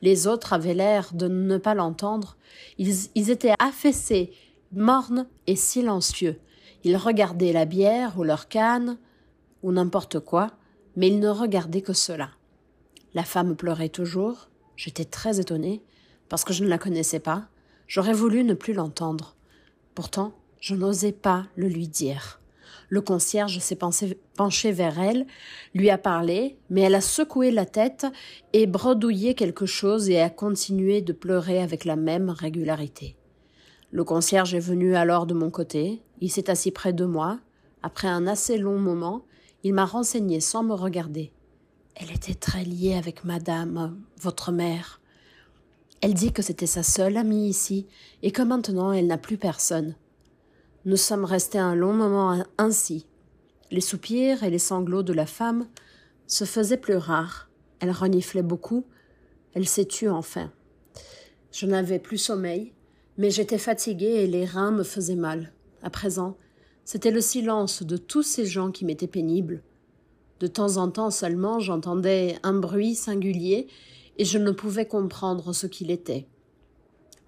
Les 0.00 0.26
autres 0.26 0.54
avaient 0.54 0.74
l'air 0.74 1.10
de 1.12 1.28
ne 1.28 1.58
pas 1.58 1.74
l'entendre. 1.74 2.36
Ils, 2.78 3.30
étaient 3.30 3.54
affaissés, 3.58 4.32
mornes 4.72 5.28
et 5.46 5.54
silencieux. 5.54 6.40
Ils 6.82 6.96
regardaient 6.96 7.52
la 7.52 7.66
bière 7.66 8.18
ou 8.18 8.24
leur 8.24 8.48
canne, 8.48 8.98
ou 9.62 9.70
n'importe 9.70 10.18
quoi, 10.20 10.52
mais 10.96 11.08
ils 11.08 11.20
ne 11.20 11.28
regardaient 11.28 11.82
que 11.82 11.92
cela. 11.92 12.30
La 13.14 13.22
femme 13.22 13.54
pleurait 13.54 13.90
toujours, 13.90 14.48
J'étais 14.76 15.06
très 15.06 15.40
étonnée, 15.40 15.82
parce 16.28 16.44
que 16.44 16.52
je 16.52 16.64
ne 16.64 16.68
la 16.68 16.78
connaissais 16.78 17.20
pas. 17.20 17.48
J'aurais 17.88 18.12
voulu 18.12 18.44
ne 18.44 18.54
plus 18.54 18.72
l'entendre. 18.72 19.36
Pourtant, 19.94 20.32
je 20.60 20.74
n'osais 20.74 21.12
pas 21.12 21.46
le 21.56 21.68
lui 21.68 21.88
dire. 21.88 22.40
Le 22.88 23.00
concierge 23.00 23.58
s'est 23.58 23.78
penché 24.36 24.72
vers 24.72 25.00
elle, 25.00 25.26
lui 25.74 25.90
a 25.90 25.98
parlé, 25.98 26.56
mais 26.70 26.82
elle 26.82 26.94
a 26.94 27.00
secoué 27.00 27.50
la 27.50 27.66
tête 27.66 28.06
et 28.52 28.66
bredouillé 28.66 29.34
quelque 29.34 29.66
chose 29.66 30.08
et 30.08 30.20
a 30.20 30.30
continué 30.30 31.02
de 31.02 31.12
pleurer 31.12 31.60
avec 31.60 31.84
la 31.84 31.96
même 31.96 32.30
régularité. 32.30 33.16
Le 33.90 34.04
concierge 34.04 34.54
est 34.54 34.60
venu 34.60 34.94
alors 34.94 35.26
de 35.26 35.34
mon 35.34 35.50
côté, 35.50 36.02
il 36.20 36.30
s'est 36.30 36.50
assis 36.50 36.70
près 36.70 36.92
de 36.92 37.04
moi. 37.04 37.38
Après 37.82 38.08
un 38.08 38.26
assez 38.26 38.58
long 38.58 38.78
moment, 38.78 39.24
il 39.62 39.74
m'a 39.74 39.84
renseigné 39.84 40.40
sans 40.40 40.62
me 40.62 40.74
regarder. 40.74 41.32
Elle 41.94 42.12
était 42.12 42.34
très 42.34 42.62
liée 42.62 42.94
avec 42.94 43.24
madame, 43.24 43.98
votre 44.20 44.52
mère. 44.52 45.00
Elle 46.00 46.14
dit 46.14 46.32
que 46.32 46.42
c'était 46.42 46.66
sa 46.66 46.82
seule 46.82 47.16
amie 47.16 47.48
ici, 47.48 47.86
et 48.22 48.30
que 48.30 48.42
maintenant 48.42 48.92
elle 48.92 49.06
n'a 49.06 49.18
plus 49.18 49.38
personne. 49.38 49.94
Nous 50.84 50.96
sommes 50.96 51.24
restés 51.24 51.58
un 51.58 51.74
long 51.74 51.92
moment 51.92 52.44
ainsi. 52.58 53.06
Les 53.70 53.80
soupirs 53.80 54.44
et 54.44 54.50
les 54.50 54.58
sanglots 54.58 55.02
de 55.02 55.12
la 55.12 55.26
femme 55.26 55.66
se 56.26 56.44
faisaient 56.44 56.76
plus 56.76 56.96
rares. 56.96 57.48
Elle 57.80 57.90
reniflait 57.90 58.42
beaucoup. 58.42 58.84
Elle 59.54 59.66
s'est 59.66 59.86
tue 59.86 60.08
enfin. 60.08 60.52
Je 61.50 61.66
n'avais 61.66 61.98
plus 61.98 62.18
sommeil, 62.18 62.72
mais 63.18 63.30
j'étais 63.30 63.58
fatiguée 63.58 64.22
et 64.22 64.26
les 64.26 64.44
reins 64.44 64.70
me 64.70 64.84
faisaient 64.84 65.16
mal. 65.16 65.52
À 65.82 65.90
présent, 65.90 66.36
c'était 66.84 67.10
le 67.10 67.20
silence 67.20 67.82
de 67.82 67.96
tous 67.96 68.22
ces 68.22 68.46
gens 68.46 68.70
qui 68.70 68.84
m'était 68.84 69.06
pénible. 69.08 69.62
De 70.38 70.46
temps 70.46 70.76
en 70.76 70.90
temps 70.90 71.10
seulement 71.10 71.58
j'entendais 71.58 72.36
un 72.42 72.52
bruit 72.52 72.94
singulier 72.94 73.66
et 74.16 74.24
je 74.24 74.38
ne 74.38 74.50
pouvais 74.50 74.86
comprendre 74.86 75.52
ce 75.52 75.66
qu'il 75.66 75.90
était. 75.90 76.26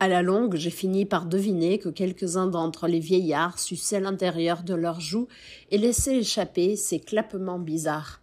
À 0.01 0.07
la 0.07 0.23
longue, 0.23 0.55
j'ai 0.55 0.71
fini 0.71 1.05
par 1.05 1.27
deviner 1.27 1.79
que 1.79 1.89
quelques-uns 1.89 2.47
d'entre 2.47 2.87
les 2.87 3.01
vieillards 3.01 3.59
suçaient 3.59 4.01
l'intérieur 4.01 4.63
de 4.63 4.75
leurs 4.75 5.01
joues 5.01 5.27
et 5.71 5.79
laissaient 5.79 6.19
échapper 6.19 6.77
ces 6.77 7.01
clappements 7.01 7.59
bizarres. 7.59 8.21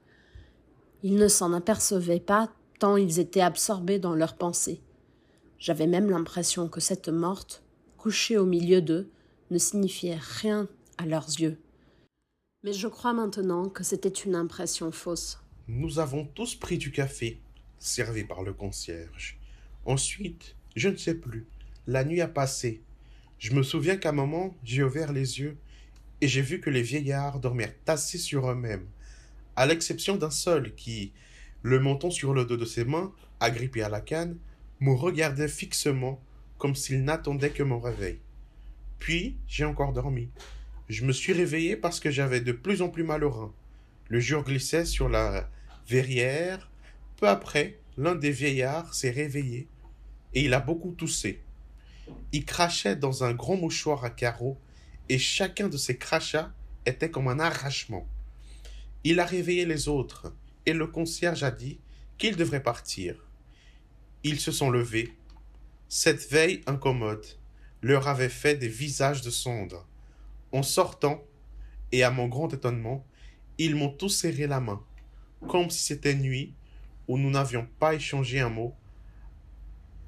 Ils 1.04 1.16
ne 1.16 1.28
s'en 1.28 1.52
apercevaient 1.52 2.22
pas 2.22 2.50
tant 2.80 2.98
ils 2.98 3.20
étaient 3.20 3.42
absorbés 3.42 4.00
dans 4.00 4.16
leurs 4.16 4.36
pensées. 4.36 4.82
J'avais 5.60 5.88
même 5.88 6.10
l'impression 6.10 6.68
que 6.68 6.80
cette 6.80 7.10
morte, 7.10 7.64
couchée 7.98 8.38
au 8.38 8.46
milieu 8.46 8.82
d'eux, 8.82 9.10
ne 9.52 9.58
signifiait 9.58 10.20
rien 10.20 10.68
à 10.98 11.06
leurs 11.06 11.28
yeux. 11.28 11.58
Mais 12.64 12.74
je 12.74 12.88
crois 12.88 13.14
maintenant 13.14 13.70
que 13.70 13.84
c'était 13.84 14.10
une 14.10 14.36
impression 14.36 14.92
fausse. 14.92 15.40
Nous 15.68 16.00
avons 16.00 16.26
tous 16.26 16.56
pris 16.56 16.78
du 16.78 16.92
café, 16.92 17.40
servi 17.80 18.24
par 18.24 18.44
le 18.44 18.54
concierge. 18.54 19.38
Ensuite, 19.86 20.56
je 20.76 20.90
ne 20.90 20.98
sais 20.98 21.16
plus. 21.16 21.46
La 21.88 22.04
nuit 22.04 22.22
a 22.22 22.28
passé. 22.28 22.82
Je 23.38 23.54
me 23.54 23.64
souviens 23.64 23.98
qu'à 23.98 24.10
un 24.10 24.14
moment, 24.14 24.56
j'ai 24.64 24.84
ouvert 24.84 25.14
les 25.14 25.40
yeux 25.40 25.58
et 26.22 26.28
j'ai 26.28 26.42
vu 26.42 26.60
que 26.60 26.70
les 26.70 26.82
vieillards 26.82 27.40
dormirent 27.40 27.74
assis 27.88 28.20
sur 28.20 28.50
eux-mêmes, 28.50 28.88
à 29.56 29.66
l'exception 29.66 30.16
d'un 30.16 30.32
seul 30.32 30.74
qui, 30.76 31.12
le 31.62 31.80
menton 31.80 32.10
sur 32.10 32.34
le 32.34 32.46
dos 32.46 32.58
de 32.58 32.66
ses 32.66 32.86
mains, 32.86 33.14
agrippé 33.40 33.84
à 33.84 33.90
la 33.90 34.02
canne, 34.02 34.38
me 34.80 34.94
regardait 34.94 35.48
fixement 35.48 36.22
comme 36.58 36.76
s'il 36.76 37.04
n'attendait 37.04 37.52
que 37.52 37.64
mon 37.64 37.80
réveil. 37.80 38.20
Puis, 39.00 39.38
j'ai 39.48 39.66
encore 39.66 39.94
dormi. 39.94 40.30
Je 40.90 41.06
me 41.06 41.12
suis 41.12 41.34
réveillé 41.34 41.76
parce 41.76 42.00
que 42.00 42.12
j'avais 42.12 42.42
de 42.42 42.52
plus 42.52 42.82
en 42.82 42.90
plus 42.90 43.04
mal 43.04 43.24
au 43.24 43.30
rein. 43.30 43.54
Le 44.08 44.20
jour 44.20 44.44
glissait 44.44 44.86
sur 44.86 45.10
la 45.10 45.50
verrière. 45.88 46.70
Peu 47.18 47.28
après, 47.28 47.80
l'un 47.98 48.16
des 48.16 48.32
vieillards 48.32 48.94
s'est 48.94 49.12
réveillé 49.12 49.68
et 50.36 50.44
il 50.44 50.54
a 50.54 50.60
beaucoup 50.60 50.92
toussé. 50.92 51.42
Il 52.32 52.46
crachait 52.46 52.98
dans 52.98 53.24
un 53.24 53.34
grand 53.34 53.56
mouchoir 53.56 54.04
à 54.04 54.10
carreaux, 54.10 54.60
et 55.08 55.18
chacun 55.18 55.70
de 55.70 55.78
ses 55.78 55.98
crachats 55.98 56.54
était 56.86 57.10
comme 57.10 57.30
un 57.30 57.40
arrachement. 57.40 58.08
Il 59.04 59.20
a 59.20 59.26
réveillé 59.26 59.66
les 59.66 59.88
autres, 59.88 60.34
et 60.66 60.74
le 60.74 60.88
concierge 60.88 61.44
a 61.44 61.52
dit 61.52 61.80
qu'ils 62.18 62.36
devraient 62.36 62.62
partir. 62.62 63.16
Ils 64.24 64.40
se 64.40 64.52
sont 64.52 64.70
levés. 64.70 65.14
Cette 65.88 66.30
veille 66.30 66.62
incommode 66.68 67.26
leur 67.82 68.08
avait 68.08 68.30
fait 68.30 68.56
des 68.56 68.68
visages 68.68 69.22
de 69.22 69.30
cendre. 69.30 69.88
En 70.52 70.64
sortant, 70.64 71.24
et 71.92 72.04
à 72.04 72.12
mon 72.12 72.28
grand 72.28 72.52
étonnement, 72.54 73.06
ils 73.58 73.76
m'ont 73.76 73.90
tous 73.90 74.10
serré 74.10 74.48
la 74.48 74.60
main, 74.60 74.84
comme 75.48 75.70
si 75.70 75.84
c'était 75.84 76.16
nuit 76.16 76.54
où 77.08 77.18
nous 77.18 77.30
n'avions 77.30 77.68
pas 77.80 77.94
échangé 77.94 78.40
un 78.40 78.50
mot, 78.50 78.76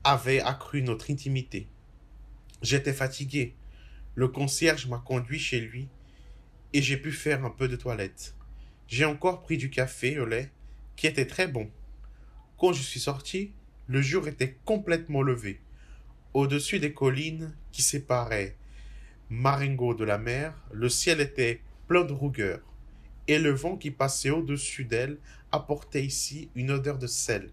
avait 0.04 0.42
accru 0.42 0.82
notre 0.82 1.12
intimité. 1.12 1.68
J'étais 2.62 2.94
fatigué. 2.94 3.56
Le 4.16 4.28
concierge 4.28 4.88
m'a 4.88 4.98
conduit 5.00 5.40
chez 5.40 5.60
lui 5.60 5.90
et 6.74 6.82
j'ai 6.82 6.98
pu 6.98 7.12
faire 7.12 7.46
un 7.46 7.50
peu 7.50 7.68
de 7.68 7.76
toilette. 7.76 8.36
J'ai 8.88 9.06
encore 9.06 9.42
pris 9.42 9.58
du 9.58 9.70
café 9.70 10.20
au 10.20 10.26
lait 10.26 10.52
qui 10.96 11.08
était 11.08 11.28
très 11.28 11.48
bon. 11.48 11.70
Quand 12.58 12.74
je 12.74 12.82
suis 12.82 13.00
sorti, 13.00 13.52
le 13.88 14.02
jour 14.02 14.28
était 14.28 14.58
complètement 14.66 15.22
levé. 15.22 15.62
Au-dessus 16.34 16.80
des 16.80 16.94
collines 16.94 17.54
qui 17.72 17.82
séparaient 17.82 18.56
Marengo 19.30 19.94
de 19.94 20.06
la 20.06 20.18
mer, 20.18 20.54
le 20.72 20.90
ciel 20.90 21.20
était 21.20 21.62
plein 21.88 22.04
de 22.04 22.14
rougueur, 22.14 22.62
et 23.28 23.40
le 23.40 23.52
vent 23.52 23.78
qui 23.78 23.92
passait 23.92 24.30
au-dessus 24.30 24.86
d'elle 24.86 25.18
apportait 25.52 26.06
ici 26.06 26.50
une 26.56 26.72
odeur 26.72 26.98
de 26.98 27.08
sel. 27.08 27.52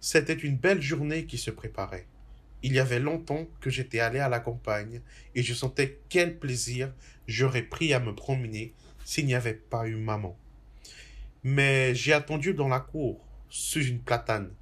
C'était 0.00 0.34
une 0.34 0.56
belle 0.56 0.80
journée 0.80 1.26
qui 1.26 1.38
se 1.38 1.50
préparait. 1.50 2.06
Il 2.62 2.72
y 2.72 2.78
avait 2.78 3.00
longtemps 3.00 3.46
que 3.60 3.70
j'étais 3.70 4.00
allé 4.00 4.18
à 4.18 4.28
la 4.28 4.40
campagne, 4.40 5.00
et 5.34 5.42
je 5.42 5.54
sentais 5.54 5.98
quel 6.08 6.38
plaisir 6.38 6.92
j'aurais 7.26 7.62
pris 7.62 7.92
à 7.94 8.00
me 8.00 8.14
promener 8.14 8.74
s'il 9.04 9.26
n'y 9.26 9.34
avait 9.34 9.54
pas 9.54 9.86
eu 9.86 9.96
maman. 9.96 10.38
Mais 11.42 11.94
j'ai 11.94 12.12
attendu 12.12 12.52
dans 12.52 12.68
la 12.68 12.80
cour, 12.80 13.24
sous 13.48 13.82
une 13.82 14.00
platane. 14.00 14.52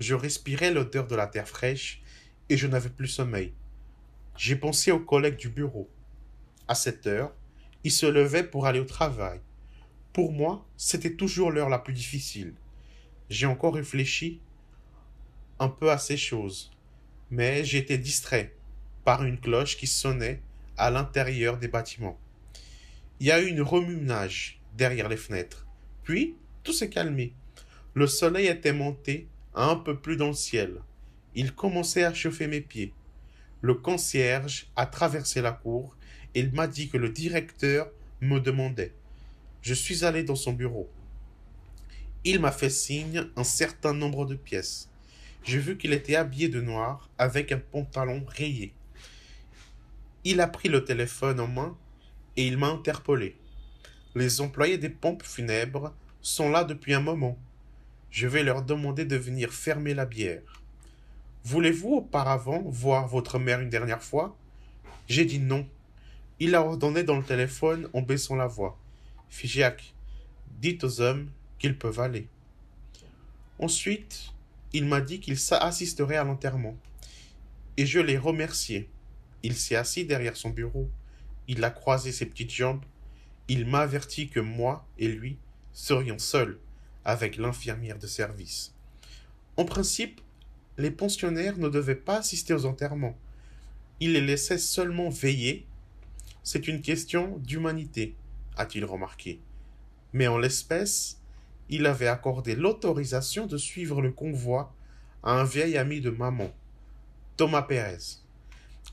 Je 0.00 0.14
respirais 0.14 0.72
l'odeur 0.72 1.06
de 1.06 1.14
la 1.14 1.28
terre 1.28 1.48
fraîche, 1.48 2.02
et 2.48 2.56
je 2.56 2.66
n'avais 2.66 2.90
plus 2.90 3.08
sommeil. 3.08 3.52
J'ai 4.36 4.56
pensé 4.56 4.90
aux 4.90 5.00
collègues 5.00 5.36
du 5.36 5.48
bureau. 5.48 5.88
À 6.66 6.74
cette 6.74 7.06
heure, 7.06 7.32
ils 7.84 7.92
se 7.92 8.06
levaient 8.06 8.44
pour 8.44 8.66
aller 8.66 8.80
au 8.80 8.84
travail. 8.84 9.40
Pour 10.14 10.32
moi, 10.32 10.66
c'était 10.78 11.14
toujours 11.14 11.50
l'heure 11.50 11.68
la 11.68 11.78
plus 11.78 11.92
difficile. 11.92 12.54
J'ai 13.28 13.44
encore 13.44 13.74
réfléchi 13.74 14.40
un 15.58 15.68
peu 15.68 15.90
à 15.90 15.98
ces 15.98 16.16
choses 16.16 16.70
mais 17.34 17.64
j'étais 17.64 17.98
distrait 17.98 18.54
par 19.04 19.24
une 19.24 19.40
cloche 19.40 19.76
qui 19.76 19.88
sonnait 19.88 20.40
à 20.76 20.90
l'intérieur 20.90 21.58
des 21.58 21.66
bâtiments. 21.66 22.18
Il 23.18 23.26
y 23.26 23.32
a 23.32 23.40
eu 23.40 23.46
une 23.46 23.60
remue-ménage 23.60 24.60
derrière 24.76 25.08
les 25.08 25.16
fenêtres. 25.16 25.66
Puis, 26.04 26.36
tout 26.62 26.72
s'est 26.72 26.90
calmé. 26.90 27.32
Le 27.94 28.06
soleil 28.06 28.46
était 28.46 28.72
monté 28.72 29.26
un 29.54 29.74
peu 29.74 29.98
plus 29.98 30.16
dans 30.16 30.28
le 30.28 30.34
ciel. 30.34 30.80
Il 31.34 31.54
commençait 31.54 32.04
à 32.04 32.14
chauffer 32.14 32.46
mes 32.46 32.60
pieds. 32.60 32.92
Le 33.60 33.74
concierge 33.74 34.68
a 34.76 34.86
traversé 34.86 35.40
la 35.40 35.52
cour 35.52 35.96
et 36.34 36.40
il 36.40 36.52
m'a 36.52 36.68
dit 36.68 36.88
que 36.88 36.98
le 36.98 37.08
directeur 37.08 37.90
me 38.20 38.38
demandait. 38.38 38.92
Je 39.64 39.72
suis 39.72 40.04
allé 40.04 40.24
dans 40.24 40.36
son 40.36 40.52
bureau. 40.52 40.90
Il 42.22 42.38
m'a 42.38 42.52
fait 42.52 42.68
signe 42.68 43.28
un 43.34 43.44
certain 43.44 43.94
nombre 43.94 44.26
de 44.26 44.34
pièces. 44.34 44.90
J'ai 45.42 45.58
vu 45.58 45.78
qu'il 45.78 45.94
était 45.94 46.16
habillé 46.16 46.50
de 46.50 46.60
noir 46.60 47.08
avec 47.16 47.50
un 47.50 47.58
pantalon 47.58 48.22
rayé. 48.28 48.74
Il 50.22 50.42
a 50.42 50.48
pris 50.48 50.68
le 50.68 50.84
téléphone 50.84 51.40
en 51.40 51.46
main 51.46 51.78
et 52.36 52.46
il 52.46 52.58
m'a 52.58 52.66
interpellé. 52.66 53.38
Les 54.14 54.42
employés 54.42 54.76
des 54.76 54.90
pompes 54.90 55.22
funèbres 55.22 55.94
sont 56.20 56.50
là 56.50 56.64
depuis 56.64 56.92
un 56.92 57.00
moment. 57.00 57.38
Je 58.10 58.26
vais 58.26 58.42
leur 58.42 58.60
demander 58.64 59.06
de 59.06 59.16
venir 59.16 59.50
fermer 59.50 59.94
la 59.94 60.04
bière. 60.04 60.62
Voulez-vous 61.44 61.94
auparavant 61.94 62.60
voir 62.66 63.08
votre 63.08 63.38
mère 63.38 63.60
une 63.60 63.70
dernière 63.70 64.02
fois? 64.02 64.36
J'ai 65.08 65.24
dit 65.24 65.38
non. 65.38 65.66
Il 66.38 66.54
a 66.54 66.60
ordonné 66.60 67.02
dans 67.02 67.16
le 67.16 67.24
téléphone 67.24 67.88
en 67.94 68.02
baissant 68.02 68.36
la 68.36 68.46
voix. 68.46 68.78
Figeac, 69.28 69.94
dites 70.60 70.84
aux 70.84 71.00
hommes 71.00 71.30
qu'ils 71.58 71.78
peuvent 71.78 72.00
aller. 72.00 72.28
Ensuite, 73.58 74.32
il 74.72 74.86
m'a 74.86 75.00
dit 75.00 75.20
qu'il 75.20 75.38
assisterait 75.52 76.16
à 76.16 76.24
l'enterrement. 76.24 76.76
Et 77.76 77.86
je 77.86 78.00
l'ai 78.00 78.18
remercié. 78.18 78.88
Il 79.42 79.56
s'est 79.56 79.76
assis 79.76 80.04
derrière 80.04 80.36
son 80.36 80.50
bureau. 80.50 80.90
Il 81.48 81.62
a 81.64 81.70
croisé 81.70 82.12
ses 82.12 82.26
petites 82.26 82.52
jambes. 82.52 82.84
Il 83.48 83.66
m'a 83.66 83.80
averti 83.80 84.28
que 84.28 84.40
moi 84.40 84.86
et 84.98 85.08
lui 85.08 85.36
serions 85.72 86.18
seuls 86.18 86.58
avec 87.04 87.36
l'infirmière 87.36 87.98
de 87.98 88.06
service. 88.06 88.74
En 89.56 89.64
principe, 89.64 90.20
les 90.78 90.90
pensionnaires 90.90 91.58
ne 91.58 91.68
devaient 91.68 91.94
pas 91.94 92.18
assister 92.18 92.54
aux 92.54 92.64
enterrements. 92.64 93.16
Il 94.00 94.14
les 94.14 94.20
laissait 94.20 94.58
seulement 94.58 95.10
veiller. 95.10 95.66
C'est 96.42 96.66
une 96.66 96.80
question 96.80 97.38
d'humanité, 97.38 98.14
a-t-il 98.56 98.84
remarqué. 98.84 99.40
Mais 100.12 100.26
en 100.26 100.38
l'espèce, 100.38 101.20
il 101.68 101.86
avait 101.86 102.08
accordé 102.08 102.54
l'autorisation 102.54 103.46
de 103.46 103.56
suivre 103.56 104.02
le 104.02 104.12
convoi 104.12 104.72
à 105.22 105.32
un 105.40 105.44
vieil 105.44 105.76
ami 105.76 106.00
de 106.00 106.10
maman, 106.10 106.52
Thomas 107.36 107.62
Pérez. 107.62 108.18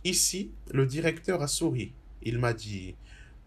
Ici, 0.03 0.51
le 0.71 0.85
directeur 0.85 1.41
a 1.41 1.47
souri. 1.47 1.93
Il 2.23 2.39
m'a 2.39 2.53
dit 2.53 2.95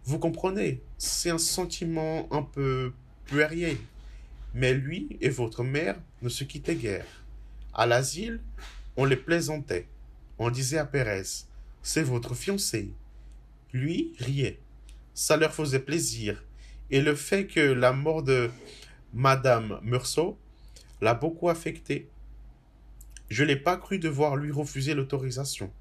Vous 0.04 0.18
comprenez, 0.18 0.82
c'est 0.98 1.30
un 1.30 1.38
sentiment 1.38 2.28
un 2.32 2.42
peu 2.42 2.92
puéril. 3.24 3.78
Mais 4.54 4.72
lui 4.72 5.16
et 5.20 5.30
votre 5.30 5.64
mère 5.64 6.00
ne 6.22 6.28
se 6.28 6.44
quittaient 6.44 6.76
guère. 6.76 7.06
À 7.72 7.86
l'asile, 7.86 8.40
on 8.96 9.04
les 9.04 9.16
plaisantait. 9.16 9.88
On 10.38 10.50
disait 10.50 10.78
à 10.78 10.84
Pérez 10.84 11.46
C'est 11.82 12.02
votre 12.02 12.34
fiancé. 12.34 12.92
Lui 13.72 14.12
riait. 14.18 14.60
Ça 15.14 15.36
leur 15.36 15.54
faisait 15.54 15.80
plaisir. 15.80 16.44
Et 16.90 17.00
le 17.00 17.14
fait 17.14 17.46
que 17.46 17.60
la 17.60 17.92
mort 17.92 18.22
de 18.22 18.50
Madame 19.12 19.80
Meursault 19.82 20.36
l'a 21.00 21.14
beaucoup 21.14 21.48
affecté. 21.48 22.08
Je 23.30 23.44
n'ai 23.44 23.56
pas 23.56 23.76
cru 23.76 23.98
devoir 23.98 24.36
lui 24.36 24.52
refuser 24.52 24.94
l'autorisation 24.94 25.72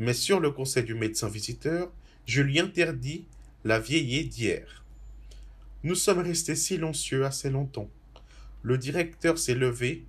mais 0.00 0.14
sur 0.14 0.40
le 0.40 0.50
conseil 0.50 0.82
du 0.82 0.94
médecin 0.94 1.28
visiteur, 1.28 1.92
je 2.24 2.40
lui 2.40 2.58
interdis 2.58 3.26
la 3.64 3.78
vieillée 3.78 4.24
d'hier. 4.24 4.82
Nous 5.84 5.94
sommes 5.94 6.20
restés 6.20 6.56
silencieux 6.56 7.26
assez 7.26 7.50
longtemps. 7.50 7.90
Le 8.62 8.78
directeur 8.78 9.36
s'est 9.36 9.54
levé 9.54 10.06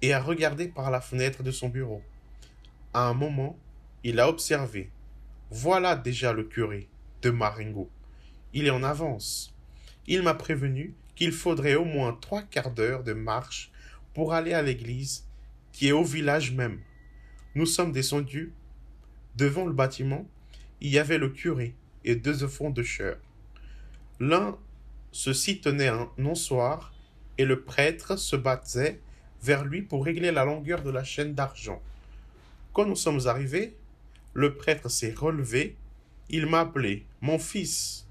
et 0.00 0.14
a 0.14 0.20
regardé 0.20 0.68
par 0.68 0.92
la 0.92 1.00
fenêtre 1.00 1.42
de 1.42 1.50
son 1.50 1.68
bureau. 1.68 2.02
À 2.94 3.08
un 3.08 3.14
moment, 3.14 3.58
il 4.04 4.20
a 4.20 4.28
observé. 4.28 4.90
Voilà 5.50 5.96
déjà 5.96 6.32
le 6.32 6.44
curé 6.44 6.86
de 7.26 7.30
Marengo. 7.32 7.90
Il 8.54 8.66
est 8.66 8.70
en 8.70 8.84
avance. 8.84 9.52
Il 10.06 10.22
m'a 10.22 10.34
prévenu 10.34 10.94
qu'il 11.16 11.32
faudrait 11.32 11.74
au 11.74 11.84
moins 11.84 12.16
trois 12.20 12.42
quarts 12.42 12.70
d'heure 12.70 13.02
de 13.02 13.14
marche 13.14 13.72
pour 14.14 14.32
aller 14.32 14.52
à 14.52 14.62
l'église 14.62 15.26
qui 15.72 15.88
est 15.88 15.92
au 15.92 16.04
village 16.04 16.52
même. 16.52 16.78
Nous 17.56 17.66
sommes 17.66 17.90
descendus 17.90 18.52
Devant 19.34 19.66
le 19.66 19.72
bâtiment, 19.72 20.24
il 20.80 20.90
y 20.90 21.00
avait 21.00 21.18
le 21.18 21.28
curé 21.28 21.74
et 22.04 22.14
deux 22.14 22.44
enfants 22.44 22.70
de 22.70 22.84
chœur. 22.84 23.16
L'un, 24.20 24.56
ceci 25.10 25.60
tenait 25.60 25.88
un 25.88 26.08
nonsoir, 26.16 26.94
et 27.38 27.44
le 27.44 27.60
prêtre 27.60 28.16
se 28.16 28.36
battait 28.36 29.00
vers 29.42 29.64
lui 29.64 29.82
pour 29.82 30.04
régler 30.04 30.30
la 30.30 30.44
longueur 30.44 30.82
de 30.82 30.90
la 30.90 31.02
chaîne 31.02 31.34
d'argent. 31.34 31.82
Quand 32.72 32.86
nous 32.86 32.96
sommes 32.96 33.26
arrivés, 33.26 33.74
le 34.32 34.54
prêtre 34.54 34.88
s'est 34.88 35.12
relevé, 35.12 35.76
il 36.28 36.46
m'a 36.46 36.60
appelé 36.60 37.06
mon 37.20 37.38
fils. 37.38 38.06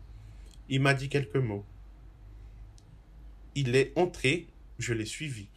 Il 0.70 0.82
m'a 0.82 0.94
dit 0.94 1.10
quelques 1.10 1.36
mots. 1.36 1.66
Il 3.56 3.76
est 3.76 3.98
entré, 3.98 4.48
je 4.80 4.94
l'ai 4.94 5.06
suivi. 5.06 5.48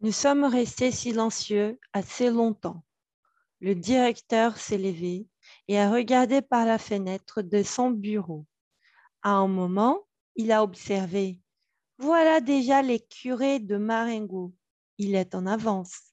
Nous 0.00 0.12
sommes 0.12 0.44
restés 0.44 0.90
silencieux 0.90 1.78
assez 1.92 2.30
longtemps. 2.30 2.82
Le 3.60 3.74
directeur 3.74 4.56
s'est 4.58 4.78
levé 4.78 5.26
et 5.68 5.78
a 5.78 5.90
regardé 5.90 6.42
par 6.42 6.66
la 6.66 6.78
fenêtre 6.78 7.42
de 7.42 7.62
son 7.62 7.90
bureau. 7.90 8.46
À 9.22 9.30
un 9.30 9.48
moment, 9.48 10.00
il 10.36 10.50
a 10.52 10.62
observé 10.62 11.40
Voilà 11.98 12.40
déjà 12.40 12.82
les 12.82 13.00
curés 13.00 13.60
de 13.60 13.76
Marengo. 13.76 14.52
Il 14.98 15.14
est 15.14 15.34
en 15.34 15.46
avance. 15.46 16.12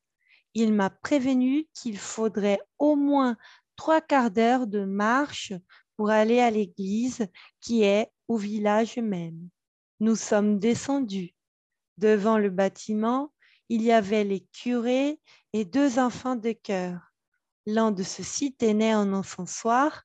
Il 0.53 0.73
m'a 0.73 0.89
prévenu 0.89 1.67
qu'il 1.73 1.97
faudrait 1.97 2.59
au 2.77 2.95
moins 2.95 3.37
trois 3.79 4.01
quarts 4.01 4.29
d'heure 4.29 4.67
de 4.67 4.83
marche 4.83 5.53
pour 5.95 6.09
aller 6.09 6.41
à 6.41 6.51
l'église 6.51 7.25
qui 7.61 7.83
est 7.83 8.11
au 8.27 8.35
village 8.35 8.97
même. 8.97 9.47
Nous 10.01 10.17
sommes 10.17 10.59
descendus. 10.59 11.33
Devant 11.97 12.37
le 12.37 12.49
bâtiment, 12.49 13.31
il 13.69 13.81
y 13.81 13.93
avait 13.93 14.25
les 14.25 14.41
curés 14.51 15.21
et 15.53 15.63
deux 15.63 15.97
enfants 15.97 16.35
de 16.35 16.51
chœur. 16.51 16.99
L'un 17.65 17.91
de 17.91 18.03
ceux-ci 18.03 18.53
tenait 18.53 18.91
un 18.91 19.13
encensoir 19.13 20.03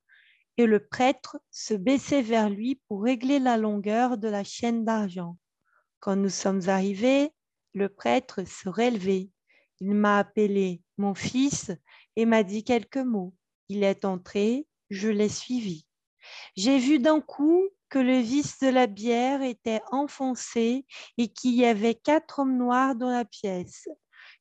et 0.57 0.67
le 0.67 0.79
prêtre 0.79 1.41
se 1.51 1.75
baissait 1.75 2.23
vers 2.23 2.51
lui 2.51 2.81
pour 2.87 3.03
régler 3.03 3.41
la 3.41 3.57
longueur 3.57 4.19
de 4.19 4.29
la 4.29 4.45
chaîne 4.45 4.85
d'argent. 4.85 5.37
Quand 5.99 6.15
nous 6.15 6.31
sommes 6.31 6.69
arrivés, 6.69 7.33
le 7.73 7.89
prêtre 7.89 8.47
se 8.47 8.69
relevait. 8.69 9.31
Il 9.81 9.95
m'a 9.95 10.19
appelé 10.19 10.81
mon 10.97 11.17
fils 11.17 11.73
et 12.15 12.25
m'a 12.25 12.45
dit 12.45 12.63
quelques 12.63 12.99
mots. 12.99 13.35
Il 13.69 13.83
est 13.83 14.05
entré, 14.05 14.67
je 14.91 15.09
l'ai 15.09 15.29
suivi. 15.29 15.87
J'ai 16.57 16.79
vu 16.79 16.99
d'un 16.99 17.21
coup 17.21 17.69
que 17.89 17.99
le 17.99 18.19
vis 18.19 18.59
de 18.61 18.69
la 18.69 18.87
bière 18.87 19.43
était 19.43 19.81
enfoncé 19.91 20.87
et 21.19 21.29
qu'il 21.29 21.55
y 21.55 21.65
avait 21.65 21.95
quatre 21.95 22.41
hommes 22.41 22.57
noirs 22.57 22.97
dans 22.97 23.11
la 23.11 23.25
pièce. 23.25 23.89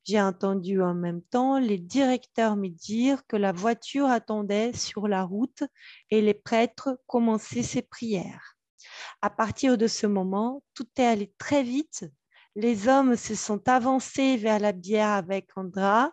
J'ai 0.06 0.20
entendu 0.20 0.82
en 0.82 0.94
même 0.94 1.22
temps 1.22 1.60
les 1.60 1.78
directeurs 1.78 2.56
me 2.58 2.68
dire 2.68 3.26
que 3.28 3.38
la 3.38 3.52
voiture 3.52 4.08
attendait 4.08 4.74
sur 4.74 5.08
la 5.08 5.24
route 5.24 5.64
et 6.10 6.22
les 6.22 6.34
prêtres 6.34 7.00
commençaient 7.08 7.64
ses 7.64 7.82
prières. 7.82 8.58
À 9.22 9.30
partir 9.30 9.78
de 9.78 9.88
ce 9.88 10.08
moment, 10.08 10.62
tout 10.74 10.88
est 10.98 11.06
allé 11.06 11.34
très 11.38 11.64
vite. 11.64 12.06
Les 12.56 12.88
hommes 12.88 13.16
se 13.16 13.36
sont 13.36 13.68
avancés 13.68 14.36
vers 14.36 14.60
la 14.60 14.74
bière 14.74 15.10
avec 15.10 15.50
Andra. 15.56 16.12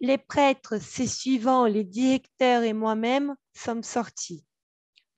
Les 0.00 0.18
prêtres, 0.18 0.78
ses 0.80 1.06
suivants, 1.06 1.66
les 1.66 1.84
directeurs 1.84 2.62
et 2.62 2.72
moi-même 2.72 3.34
sommes 3.54 3.82
sortis. 3.82 4.44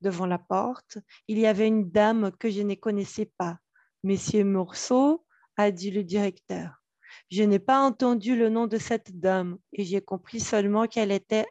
Devant 0.00 0.26
la 0.26 0.38
porte, 0.38 0.98
il 1.28 1.38
y 1.38 1.46
avait 1.46 1.66
une 1.66 1.90
dame 1.90 2.30
que 2.38 2.50
je 2.50 2.62
ne 2.62 2.74
connaissais 2.74 3.30
pas. 3.38 3.58
Monsieur 4.04 4.44
Morceau, 4.44 5.26
a 5.56 5.70
dit 5.70 5.90
le 5.90 6.04
directeur. 6.04 6.82
Je 7.30 7.42
n'ai 7.42 7.58
pas 7.58 7.80
entendu 7.80 8.36
le 8.36 8.48
nom 8.48 8.66
de 8.66 8.78
cette 8.78 9.18
dame 9.18 9.58
et 9.72 9.84
j'ai 9.84 10.00
compris 10.00 10.40
seulement 10.40 10.86
qu'elle 10.86 11.10
était 11.10 11.46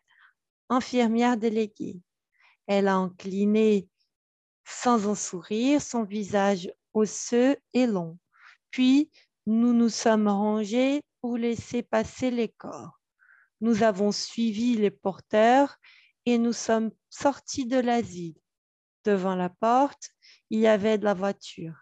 infirmière 0.70 1.38
déléguée. 1.38 2.00
Elle 2.68 2.88
a 2.88 2.96
incliné 2.96 3.90
sans 4.64 5.08
un 5.10 5.16
sourire 5.16 5.82
son 5.82 6.04
visage 6.04 6.72
osseux 6.94 7.58
et 7.74 7.88
long. 7.88 8.18
Puis 8.72 9.12
nous 9.46 9.74
nous 9.74 9.90
sommes 9.90 10.28
rangés 10.28 11.02
pour 11.22 11.38
laisser 11.38 11.84
passer 11.84 12.32
les 12.32 12.50
corps. 12.50 13.00
Nous 13.62 13.84
avons 13.84 14.12
suivi 14.12 14.76
les 14.76 14.92
porteurs 14.92 15.78
et 16.26 16.38
nous 16.38 16.54
sommes 16.54 16.92
sortis 17.10 17.66
de 17.66 17.78
l'asile. 17.78 18.36
Devant 19.04 19.36
la 19.36 19.50
porte, 19.50 20.10
il 20.50 20.60
y 20.60 20.68
avait 20.68 20.98
de 20.98 21.06
la 21.06 21.14
voiture, 21.14 21.76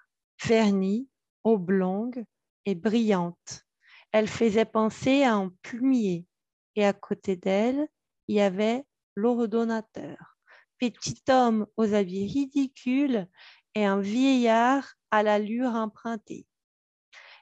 vernie, 0.45 1.07
oblongue 1.43 2.25
et 2.65 2.75
brillante. 2.75 3.63
Elle 4.11 4.27
faisait 4.27 4.65
penser 4.65 5.23
à 5.23 5.33
un 5.33 5.51
plumier 5.61 6.27
et 6.75 6.85
à 6.85 6.93
côté 6.93 7.35
d'elle, 7.35 7.87
il 8.27 8.35
y 8.35 8.41
avait 8.41 8.85
l'ordonnateur, 9.15 10.37
petit 10.79 11.21
homme 11.29 11.67
aux 11.77 11.93
habits 11.93 12.27
ridicules 12.27 13.27
et 13.75 13.85
un 13.85 13.99
vieillard 13.99 14.93
à 15.11 15.23
l'allure 15.23 15.73
empruntée. 15.75 16.45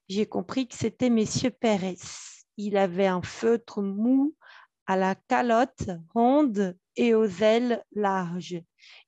J'ai 0.10 0.26
compris 0.26 0.68
que 0.68 0.76
c'était 0.76 1.10
Monsieur 1.10 1.52
Pérez. 1.52 1.98
Il 2.58 2.78
avait 2.78 3.08
un 3.08 3.22
feutre 3.22 3.82
mou 3.82 4.36
à 4.88 4.98
la 4.98 5.16
calotte 5.16 5.90
ronde 6.14 6.78
et 6.96 7.14
aux 7.14 7.28
ailes 7.42 7.84
larges. 7.94 8.62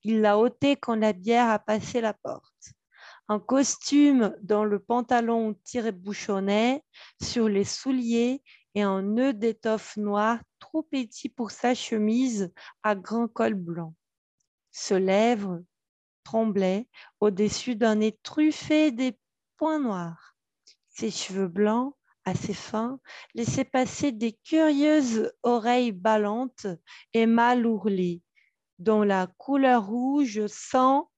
Il 0.03 0.21
l'a 0.21 0.37
ôté 0.37 0.75
quand 0.75 0.95
la 0.95 1.13
bière 1.13 1.49
a 1.49 1.59
passé 1.59 2.01
la 2.01 2.13
porte 2.13 2.73
un 3.29 3.39
costume 3.39 4.35
dont 4.41 4.63
le 4.63 4.79
pantalon 4.79 5.55
tiré 5.63 5.91
bouchonné 5.91 6.83
sur 7.21 7.47
les 7.47 7.63
souliers 7.63 8.41
et 8.75 8.81
un 8.81 9.01
nœud 9.01 9.33
d'étoffe 9.33 9.97
noire 9.97 10.39
trop 10.59 10.83
petit 10.83 11.29
pour 11.29 11.51
sa 11.51 11.73
chemise 11.73 12.51
à 12.83 12.95
grand 12.95 13.27
col 13.27 13.53
blanc. 13.53 13.93
Ce 14.71 14.93
lèvre 14.93 15.63
tremblait 16.23 16.87
au-dessus 17.19 17.75
d'un 17.75 17.95
nez 17.95 18.17
truffé 18.23 18.91
des 18.91 19.17
points 19.57 19.79
noirs. 19.79 20.35
Ses 20.89 21.11
cheveux 21.11 21.47
blancs, 21.47 21.95
assez 22.25 22.53
fins, 22.53 22.99
laissaient 23.33 23.65
passer 23.65 24.11
des 24.11 24.33
curieuses 24.33 25.31
oreilles 25.43 25.91
ballantes 25.91 26.67
et 27.13 27.25
mal 27.25 27.65
ourlées, 27.65 28.21
dont 28.79 29.03
la 29.03 29.27
couleur 29.37 29.87
rouge 29.87 30.45
sang 30.47 31.09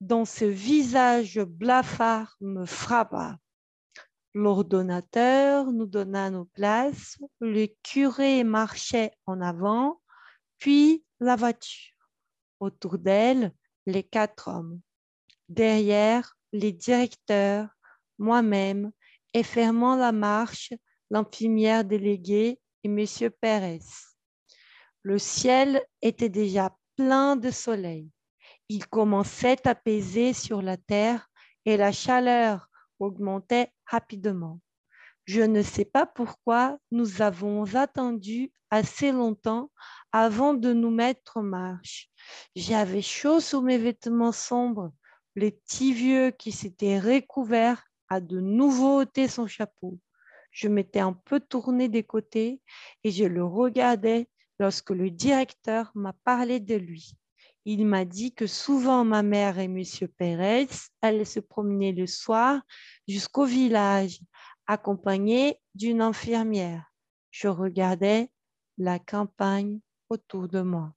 dont 0.00 0.24
ce 0.24 0.44
visage 0.44 1.40
blafard 1.40 2.36
me 2.40 2.64
frappa. 2.64 3.38
L'ordonnateur 4.34 5.72
nous 5.72 5.86
donna 5.86 6.30
nos 6.30 6.44
places, 6.44 7.18
le 7.40 7.66
curé 7.82 8.44
marchait 8.44 9.12
en 9.26 9.40
avant, 9.40 10.00
puis 10.58 11.04
la 11.20 11.34
voiture. 11.34 11.94
Autour 12.60 12.98
d'elle, 12.98 13.52
les 13.86 14.02
quatre 14.02 14.48
hommes. 14.48 14.80
Derrière, 15.48 16.36
les 16.52 16.72
directeurs, 16.72 17.68
moi-même, 18.18 18.92
et 19.34 19.42
fermant 19.42 19.96
la 19.96 20.12
marche, 20.12 20.72
l'infirmière 21.10 21.84
déléguée 21.84 22.60
et 22.84 22.88
M. 22.88 23.30
Pérez. 23.40 23.80
Le 25.02 25.18
ciel 25.18 25.82
était 26.02 26.28
déjà 26.28 26.76
plein 26.96 27.36
de 27.36 27.50
soleil 27.50 28.10
il 28.68 28.86
commençait 28.86 29.66
à 29.66 29.74
peser 29.74 30.32
sur 30.32 30.62
la 30.62 30.76
terre 30.76 31.28
et 31.64 31.76
la 31.76 31.92
chaleur 31.92 32.68
augmentait 32.98 33.72
rapidement. 33.86 34.60
Je 35.24 35.42
ne 35.42 35.62
sais 35.62 35.84
pas 35.84 36.06
pourquoi 36.06 36.78
nous 36.90 37.22
avons 37.22 37.74
attendu 37.74 38.52
assez 38.70 39.12
longtemps 39.12 39.70
avant 40.12 40.54
de 40.54 40.72
nous 40.72 40.90
mettre 40.90 41.38
en 41.38 41.42
marche. 41.42 42.10
J'avais 42.54 43.02
chaud 43.02 43.40
sous 43.40 43.62
mes 43.62 43.78
vêtements 43.78 44.32
sombres. 44.32 44.92
Le 45.34 45.50
petit 45.50 45.92
vieux 45.92 46.30
qui 46.30 46.52
s'était 46.52 46.98
recouvert 46.98 47.84
a 48.08 48.20
de 48.20 48.40
nouveau 48.40 49.00
ôté 49.00 49.28
son 49.28 49.46
chapeau. 49.46 49.98
Je 50.50 50.68
m'étais 50.68 51.00
un 51.00 51.12
peu 51.12 51.40
tournée 51.40 51.88
des 51.88 52.02
côtés 52.02 52.60
et 53.04 53.10
je 53.10 53.24
le 53.24 53.44
regardais 53.44 54.28
lorsque 54.58 54.90
le 54.90 55.10
directeur 55.10 55.90
m'a 55.94 56.12
parlé 56.24 56.60
de 56.60 56.74
lui. 56.74 57.16
Il 57.64 57.86
m'a 57.86 58.04
dit 58.04 58.32
que 58.32 58.46
souvent 58.46 59.04
ma 59.04 59.22
mère 59.22 59.58
et 59.58 59.64
M. 59.64 59.82
Pérez 60.16 60.68
allaient 61.02 61.24
se 61.24 61.40
promener 61.40 61.92
le 61.92 62.06
soir 62.06 62.62
jusqu'au 63.06 63.44
village, 63.44 64.20
accompagnés 64.66 65.60
d'une 65.74 66.00
infirmière. 66.00 66.90
Je 67.30 67.48
regardais 67.48 68.30
la 68.78 68.98
campagne 68.98 69.80
autour 70.08 70.48
de 70.48 70.62
moi. 70.62 70.94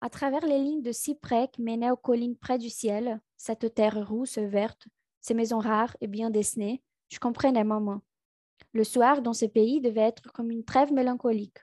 À 0.00 0.10
travers 0.10 0.44
les 0.44 0.58
lignes 0.58 0.82
de 0.82 0.92
cyprès 0.92 1.48
qui 1.50 1.62
menaient 1.62 1.90
aux 1.90 1.96
collines 1.96 2.36
près 2.36 2.58
du 2.58 2.68
ciel, 2.68 3.20
cette 3.38 3.74
terre 3.74 4.06
rousse 4.06 4.36
verte, 4.36 4.86
ces 5.24 5.32
maisons 5.32 5.58
rares 5.58 5.96
et 6.02 6.06
bien 6.06 6.28
dessinées, 6.28 6.82
je 7.08 7.18
comprenais 7.18 7.64
maman. 7.64 8.02
Le 8.74 8.84
soir, 8.84 9.22
dans 9.22 9.32
ce 9.32 9.46
pays, 9.46 9.80
devait 9.80 10.02
être 10.02 10.30
comme 10.32 10.50
une 10.50 10.66
trêve 10.66 10.92
mélancolique. 10.92 11.56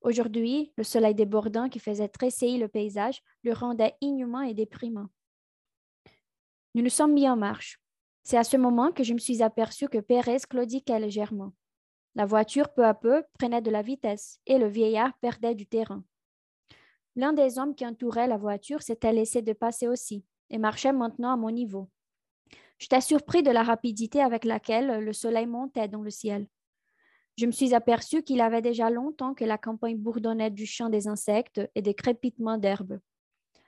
Aujourd'hui, 0.00 0.72
le 0.76 0.82
soleil 0.82 1.14
débordant 1.14 1.68
qui 1.68 1.78
faisait 1.78 2.08
tressaillir 2.08 2.58
le 2.58 2.66
paysage 2.66 3.22
le 3.44 3.52
rendait 3.52 3.94
inhumain 4.00 4.42
et 4.42 4.52
déprimant. 4.52 5.06
Nous 6.74 6.82
nous 6.82 6.90
sommes 6.90 7.12
mis 7.12 7.28
en 7.28 7.36
marche. 7.36 7.80
C'est 8.24 8.36
à 8.36 8.42
ce 8.42 8.56
moment 8.56 8.90
que 8.90 9.04
je 9.04 9.14
me 9.14 9.18
suis 9.18 9.44
aperçu 9.44 9.88
que 9.88 9.98
Pérez 9.98 10.38
claudiquait 10.50 10.98
légèrement. 10.98 11.52
La 12.16 12.26
voiture, 12.26 12.74
peu 12.74 12.84
à 12.84 12.94
peu, 12.94 13.22
prenait 13.38 13.62
de 13.62 13.70
la 13.70 13.82
vitesse 13.82 14.40
et 14.44 14.58
le 14.58 14.66
vieillard 14.66 15.16
perdait 15.20 15.54
du 15.54 15.68
terrain. 15.68 16.02
L'un 17.14 17.32
des 17.32 17.60
hommes 17.60 17.76
qui 17.76 17.86
entouraient 17.86 18.26
la 18.26 18.38
voiture 18.38 18.82
s'était 18.82 19.12
laissé 19.12 19.40
de 19.40 19.52
passer 19.52 19.86
aussi 19.86 20.24
et 20.50 20.58
marchait 20.58 20.92
maintenant 20.92 21.32
à 21.32 21.36
mon 21.36 21.52
niveau. 21.52 21.88
J'étais 22.78 23.00
surpris 23.00 23.42
de 23.42 23.50
la 23.50 23.62
rapidité 23.62 24.20
avec 24.20 24.44
laquelle 24.44 25.04
le 25.04 25.12
soleil 25.12 25.46
montait 25.46 25.88
dans 25.88 26.02
le 26.02 26.10
ciel. 26.10 26.46
Je 27.36 27.46
me 27.46 27.52
suis 27.52 27.74
aperçu 27.74 28.22
qu'il 28.22 28.40
avait 28.40 28.62
déjà 28.62 28.90
longtemps 28.90 29.34
que 29.34 29.44
la 29.44 29.58
campagne 29.58 29.96
bourdonnait 29.96 30.50
du 30.50 30.66
chant 30.66 30.88
des 30.88 31.06
insectes 31.06 31.60
et 31.74 31.82
des 31.82 31.94
crépitements 31.94 32.58
d'herbes. 32.58 32.98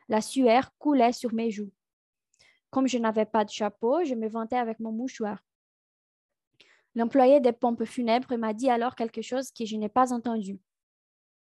La 0.08 0.20
sueur 0.20 0.72
coulait 0.78 1.12
sur 1.12 1.32
mes 1.32 1.50
joues. 1.50 1.70
Comme 2.70 2.88
je 2.88 2.98
n'avais 2.98 3.26
pas 3.26 3.44
de 3.44 3.50
chapeau, 3.50 4.04
je 4.04 4.14
me 4.14 4.28
vantais 4.28 4.56
avec 4.56 4.80
mon 4.80 4.92
mouchoir. 4.92 5.38
L'employé 6.96 7.40
des 7.40 7.52
pompes 7.52 7.84
funèbres 7.84 8.36
m'a 8.36 8.52
dit 8.52 8.70
alors 8.70 8.96
quelque 8.96 9.22
chose 9.22 9.52
que 9.52 9.64
je 9.64 9.76
n'ai 9.76 9.88
pas 9.88 10.12
entendu. 10.12 10.58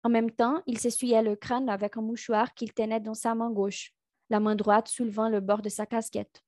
En 0.02 0.08
même 0.08 0.30
temps, 0.30 0.62
il 0.66 0.78
s'essuyait 0.78 1.22
le 1.22 1.36
crâne 1.36 1.68
avec 1.68 1.96
un 1.96 2.02
mouchoir 2.02 2.54
qu'il 2.54 2.72
tenait 2.72 3.00
dans 3.00 3.14
sa 3.14 3.34
main 3.34 3.50
gauche, 3.50 3.92
la 4.28 4.40
main 4.40 4.54
droite 4.54 4.88
soulevant 4.88 5.28
le 5.28 5.40
bord 5.40 5.62
de 5.62 5.68
sa 5.68 5.86
casquette. 5.86 6.42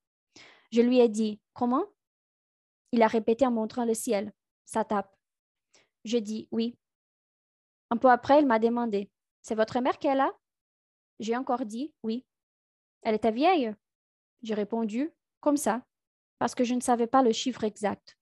Je 0.72 0.80
lui 0.80 1.00
ai 1.00 1.08
dit 1.08 1.38
Comment? 1.52 1.84
Il 2.92 3.02
a 3.02 3.06
répété 3.06 3.46
en 3.46 3.50
montrant 3.50 3.84
le 3.84 3.94
ciel. 3.94 4.32
Ça 4.64 4.84
tape. 4.84 5.14
Je 6.04 6.16
dis 6.16 6.48
Oui. 6.50 6.76
Un 7.90 7.98
peu 7.98 8.10
après, 8.10 8.40
il 8.40 8.46
m'a 8.46 8.58
demandé 8.58 9.10
C'est 9.42 9.54
votre 9.54 9.78
mère 9.80 9.98
qui 9.98 10.06
est 10.06 10.14
là? 10.14 10.32
J'ai 11.20 11.36
encore 11.36 11.66
dit 11.66 11.92
Oui. 12.02 12.24
Elle 13.02 13.14
était 13.14 13.32
vieille? 13.32 13.74
J'ai 14.42 14.54
répondu 14.54 15.12
Comme 15.40 15.58
ça, 15.58 15.84
parce 16.38 16.54
que 16.54 16.64
je 16.64 16.74
ne 16.74 16.80
savais 16.80 17.06
pas 17.06 17.22
le 17.22 17.32
chiffre 17.32 17.64
exact. 17.64 18.16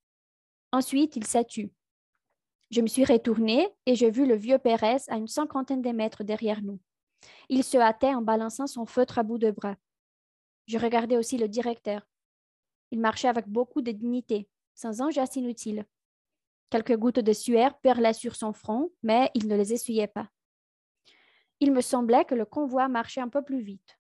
Ensuite, 0.73 1.15
il 1.17 1.27
s'est 1.27 1.45
tu. 1.45 1.73
Je 2.71 2.81
me 2.81 2.87
suis 2.87 3.05
retournée 3.05 3.69
et 3.87 3.95
j'ai 3.95 4.11
vu 4.11 4.27
le 4.27 4.35
vieux 4.35 4.59
Pérez 4.59 4.99
à 5.09 5.17
une 5.17 5.29
cinquantaine 5.29 5.83
de 5.83 5.91
mètres 5.91 6.25
derrière 6.25 6.63
nous. 6.63 6.81
Il 7.49 7.65
se 7.65 7.77
hâtait 7.77 8.15
en 8.15 8.23
balançant 8.23 8.67
son 8.67 8.87
feutre 8.87 9.19
à 9.19 9.23
bout 9.23 9.39
de 9.39 9.51
bras. 9.51 9.77
Je 10.67 10.79
regardais 10.79 11.17
aussi 11.17 11.37
le 11.39 11.49
directeur. 11.49 12.07
Il 12.91 13.01
marchait 13.01 13.29
avec 13.29 13.49
beaucoup 13.49 13.83
de 13.83 13.93
dignité, 13.93 14.49
sans 14.75 15.03
un 15.03 15.11
geste 15.11 15.37
inutile. 15.37 15.85
Quelques 16.71 16.97
gouttes 16.97 17.21
de 17.21 17.33
sueur 17.33 17.79
perlaient 17.79 18.13
sur 18.13 18.37
son 18.37 18.53
front, 18.53 18.91
mais 19.03 19.31
il 19.35 19.49
ne 19.49 19.57
les 19.57 19.73
essuyait 19.73 20.07
pas. 20.07 20.29
Il 21.59 21.73
me 21.73 21.81
semblait 21.81 22.25
que 22.25 22.35
le 22.35 22.45
convoi 22.45 22.89
marchait 22.89 23.21
un 23.21 23.29
peu 23.29 23.43
plus 23.43 23.61
vite. 23.61 23.99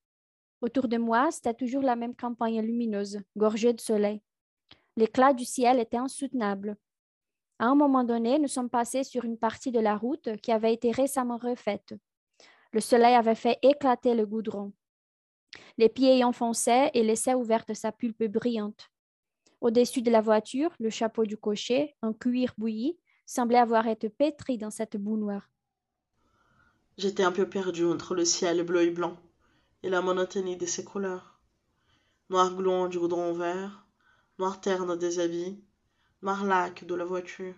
Autour 0.60 0.88
de 0.88 0.96
moi, 0.96 1.30
c'était 1.30 1.54
toujours 1.54 1.82
la 1.82 1.96
même 1.96 2.14
campagne 2.14 2.60
lumineuse, 2.60 3.20
gorgée 3.36 3.72
de 3.72 3.80
soleil. 3.80 4.22
L'éclat 4.96 5.32
du 5.32 5.44
ciel 5.44 5.78
était 5.78 5.96
insoutenable. 5.96 6.76
À 7.58 7.66
un 7.66 7.74
moment 7.74 8.04
donné, 8.04 8.38
nous 8.38 8.48
sommes 8.48 8.70
passés 8.70 9.04
sur 9.04 9.24
une 9.24 9.38
partie 9.38 9.72
de 9.72 9.80
la 9.80 9.96
route 9.96 10.36
qui 10.42 10.52
avait 10.52 10.72
été 10.72 10.90
récemment 10.90 11.38
refaite. 11.38 11.94
Le 12.72 12.80
soleil 12.80 13.14
avait 13.14 13.34
fait 13.34 13.58
éclater 13.62 14.14
le 14.14 14.26
goudron. 14.26 14.72
Les 15.80 15.88
pieds 15.88 16.22
enfonçaient 16.24 16.90
et 16.92 17.02
laissaient 17.02 17.32
ouverte 17.32 17.72
sa 17.72 17.90
pulpe 17.90 18.24
brillante. 18.24 18.90
Au-dessus 19.62 20.02
de 20.02 20.10
la 20.10 20.20
voiture, 20.20 20.68
le 20.78 20.90
chapeau 20.90 21.24
du 21.24 21.38
cocher, 21.38 21.96
en 22.02 22.12
cuir 22.12 22.52
bouilli, 22.58 22.98
semblait 23.24 23.56
avoir 23.56 23.86
été 23.86 24.10
pétri 24.10 24.58
dans 24.58 24.70
cette 24.70 24.98
boue 24.98 25.16
noire. 25.16 25.48
J'étais 26.98 27.22
un 27.22 27.32
peu 27.32 27.48
perdu 27.48 27.86
entre 27.86 28.14
le 28.14 28.26
ciel 28.26 28.62
bleu 28.62 28.82
et 28.82 28.90
blanc 28.90 29.16
et 29.82 29.88
la 29.88 30.02
monotonie 30.02 30.58
de 30.58 30.66
ses 30.66 30.84
couleurs. 30.84 31.40
Noir 32.28 32.54
gluant 32.54 32.88
du 32.88 32.98
goudron 32.98 33.32
vert, 33.32 33.86
noir 34.38 34.60
terne 34.60 34.98
des 34.98 35.18
habits, 35.18 35.64
noir 36.20 36.44
lac 36.44 36.84
de 36.84 36.94
la 36.94 37.06
voiture. 37.06 37.54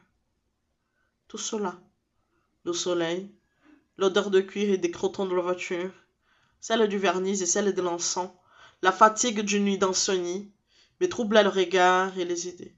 Tout 1.27 1.39
cela, 1.39 1.75
le 2.65 2.73
soleil, 2.73 3.35
l'odeur 3.97 4.31
de 4.31 4.41
cuir 4.41 4.71
et 4.71 4.79
des 4.79 4.93
crotons 4.93 5.27
de 5.27 5.35
la 5.35 5.43
voiture, 5.43 5.91
celle 6.63 6.89
du 6.89 6.97
vernis 6.97 7.43
et 7.43 7.47
celle 7.47 7.75
de 7.75 7.83
l'encens, 7.83 8.31
la 8.83 8.93
fatigue 8.93 9.41
d'une 9.41 9.65
nuit 9.65 9.79
d'insomnie, 9.79 10.53
me 11.01 11.09
troublaient 11.09 11.43
le 11.43 11.49
regard 11.49 12.17
et 12.17 12.25
les 12.25 12.47
idées. 12.47 12.75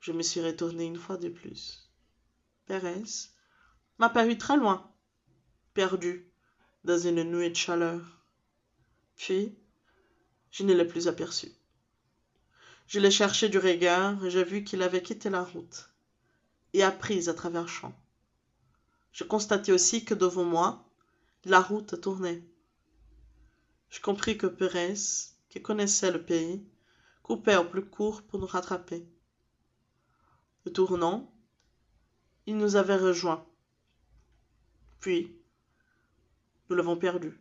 Je 0.00 0.10
me 0.10 0.22
suis 0.22 0.40
retourné 0.40 0.84
une 0.84 0.98
fois 0.98 1.16
de 1.16 1.28
plus. 1.28 1.88
Pérez 2.66 3.04
m'a 3.98 4.10
paru 4.10 4.36
très 4.36 4.56
loin, 4.56 4.92
perdu 5.72 6.28
dans 6.82 6.98
une 6.98 7.22
nuée 7.22 7.50
de 7.50 7.56
chaleur. 7.56 8.02
Puis, 9.14 9.56
je 10.50 10.64
ne 10.64 10.74
l'ai 10.74 10.84
plus 10.84 11.06
aperçu. 11.06 11.52
Je 12.88 12.98
l'ai 12.98 13.12
cherché 13.12 13.48
du 13.48 13.58
regard 13.58 14.24
et 14.24 14.30
j'ai 14.30 14.44
vu 14.44 14.64
qu'il 14.64 14.82
avait 14.82 15.02
quitté 15.02 15.30
la 15.30 15.44
route 15.44 15.90
et 16.72 16.82
appris 16.82 17.28
à 17.28 17.34
travers 17.34 17.68
champs. 17.68 17.96
Je 19.12 19.22
constatai 19.22 19.70
aussi 19.70 20.04
que 20.04 20.14
devant 20.14 20.44
moi, 20.44 20.85
la 21.48 21.60
route 21.60 22.00
tournait. 22.00 22.42
Je 23.88 24.00
compris 24.00 24.36
que 24.36 24.48
Pérez, 24.48 24.96
qui 25.48 25.62
connaissait 25.62 26.10
le 26.10 26.20
pays, 26.20 26.66
coupait 27.22 27.56
au 27.56 27.64
plus 27.64 27.88
court 27.88 28.22
pour 28.22 28.40
nous 28.40 28.48
rattraper. 28.48 29.06
Le 30.64 30.72
tournant, 30.72 31.32
il 32.46 32.56
nous 32.56 32.74
avait 32.74 32.96
rejoints. 32.96 33.46
Puis, 34.98 35.40
nous 36.68 36.74
l'avons 36.74 36.96
perdu. 36.96 37.40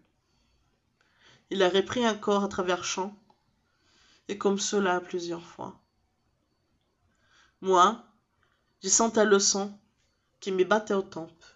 Il 1.49 1.63
a 1.63 1.69
repris 1.69 2.07
encore 2.07 2.43
à 2.43 2.47
travers 2.47 2.83
champs 2.83 3.17
et 4.27 4.37
comme 4.37 4.59
cela 4.59 5.01
plusieurs 5.01 5.47
fois. 5.47 5.81
Moi, 7.59 8.05
j'ai 8.83 8.89
senti 8.89 9.25
le 9.25 9.39
sang 9.39 9.79
qui 10.39 10.51
me 10.51 10.63
battait 10.63 10.93
aux 10.93 11.01
tempes. 11.01 11.54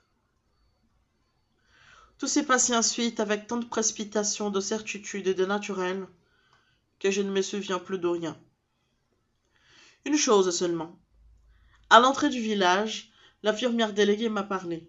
Tout 2.19 2.27
s'est 2.27 2.45
passé 2.45 2.75
ensuite 2.75 3.19
avec 3.19 3.47
tant 3.47 3.57
de 3.57 3.65
précipitation, 3.65 4.51
de 4.51 4.59
certitude 4.59 5.27
et 5.27 5.33
de 5.33 5.45
naturel 5.45 6.07
que 6.99 7.09
je 7.09 7.21
ne 7.21 7.31
me 7.31 7.41
souviens 7.41 7.79
plus 7.79 7.97
de 7.97 8.07
rien. 8.07 8.37
Une 10.05 10.17
chose 10.17 10.55
seulement. 10.55 10.99
À 11.89 11.99
l'entrée 11.99 12.29
du 12.29 12.41
village, 12.41 13.11
l'infirmière 13.41 13.93
déléguée 13.93 14.29
m'a 14.29 14.43
parlé. 14.43 14.87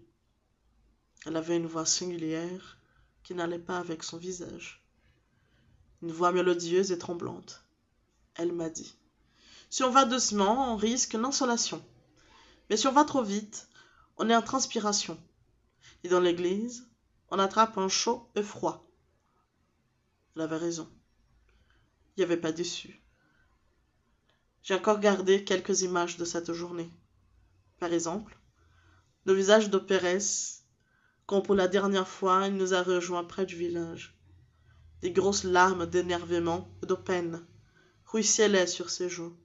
Elle 1.25 1.37
avait 1.37 1.57
une 1.57 1.67
voix 1.67 1.85
singulière 1.85 2.77
qui 3.23 3.33
n'allait 3.33 3.57
pas 3.57 3.79
avec 3.79 4.03
son 4.03 4.17
visage. 4.17 4.85
Une 6.03 6.11
voix 6.11 6.31
mélodieuse 6.31 6.91
et 6.91 6.99
tremblante 6.99 7.63
elle 8.35 8.51
m'a 8.51 8.69
dit. 8.69 8.95
Si 9.69 9.83
on 9.83 9.89
va 9.89 10.05
doucement, 10.05 10.73
on 10.73 10.75
risque 10.75 11.13
une 11.13 11.25
insolation. 11.25 11.83
Mais 12.69 12.77
si 12.77 12.87
on 12.87 12.91
va 12.91 13.03
trop 13.03 13.23
vite, 13.23 13.67
on 14.17 14.29
est 14.29 14.35
en 14.35 14.41
transpiration. 14.41 15.17
Et 16.03 16.09
dans 16.09 16.19
l'église, 16.19 16.87
on 17.31 17.39
attrape 17.39 17.77
un 17.77 17.87
chaud 17.87 18.29
et 18.35 18.43
froid. 18.43 18.85
Elle 20.35 20.43
avait 20.43 20.57
raison. 20.57 20.87
Il 22.15 22.19
n'y 22.19 22.23
avait 22.25 22.37
pas 22.37 22.51
d'issue. 22.51 23.01
J'ai 24.63 24.75
encore 24.75 24.99
gardé 24.99 25.43
quelques 25.43 25.81
images 25.81 26.17
de 26.17 26.25
cette 26.25 26.51
journée. 26.53 26.89
Par 27.79 27.91
exemple, 27.93 28.37
le 29.25 29.33
visage 29.33 29.69
de 29.69 29.77
Pérez, 29.77 30.19
quand 31.25 31.41
pour 31.41 31.55
la 31.55 31.69
dernière 31.69 32.07
fois 32.07 32.47
il 32.47 32.55
nous 32.55 32.73
a 32.73 32.83
rejoints 32.83 33.23
près 33.23 33.45
du 33.45 33.55
village. 33.55 34.17
Des 35.01 35.11
grosses 35.11 35.45
larmes 35.45 35.87
d'énervement 35.87 36.69
et 36.83 36.85
de 36.85 36.93
peine 36.93 37.43
ruisselaient 38.05 38.67
sur 38.67 38.89
ses 38.89 39.09
joues. 39.09 39.35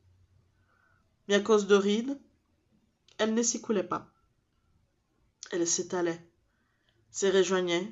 Mais 1.29 1.37
à 1.37 1.40
cause 1.40 1.66
de 1.66 1.77
rides, 1.77 2.20
elle 3.18 3.33
ne 3.33 3.42
s'écoulait 3.42 3.85
pas. 3.85 4.12
Elle 5.53 5.66
s'étalait, 5.66 6.29
se 7.17 7.25
rejoignait 7.25 7.91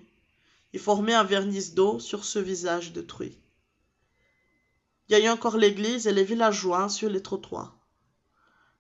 et 0.75 0.79
formait 0.79 1.15
un 1.15 1.25
vernis 1.25 1.71
d'eau 1.71 1.99
sur 1.99 2.27
ce 2.27 2.39
visage 2.39 2.93
détruit. 2.93 3.39
Il 5.09 5.13
y 5.13 5.15
a 5.15 5.25
eu 5.25 5.31
encore 5.31 5.57
l'église 5.57 6.07
et 6.07 6.13
les 6.13 6.25
villageois 6.25 6.91
sur 6.91 7.09
les 7.09 7.23
trottoirs, 7.23 7.75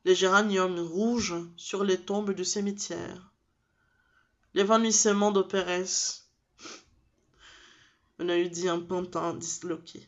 les 0.05 0.15
géraniums 0.15 0.79
rouges 0.79 1.35
sur 1.57 1.83
les 1.83 1.99
tombes 1.99 2.33
du 2.33 2.45
cimetière, 2.45 3.33
l'évanouissement 4.53 5.31
de 5.31 5.41
Pérez. 5.41 6.21
On 8.19 8.29
a 8.29 8.37
eu 8.37 8.51
dit 8.51 8.69
un 8.69 8.81
pantin 8.81 9.33
disloqué. 9.33 10.07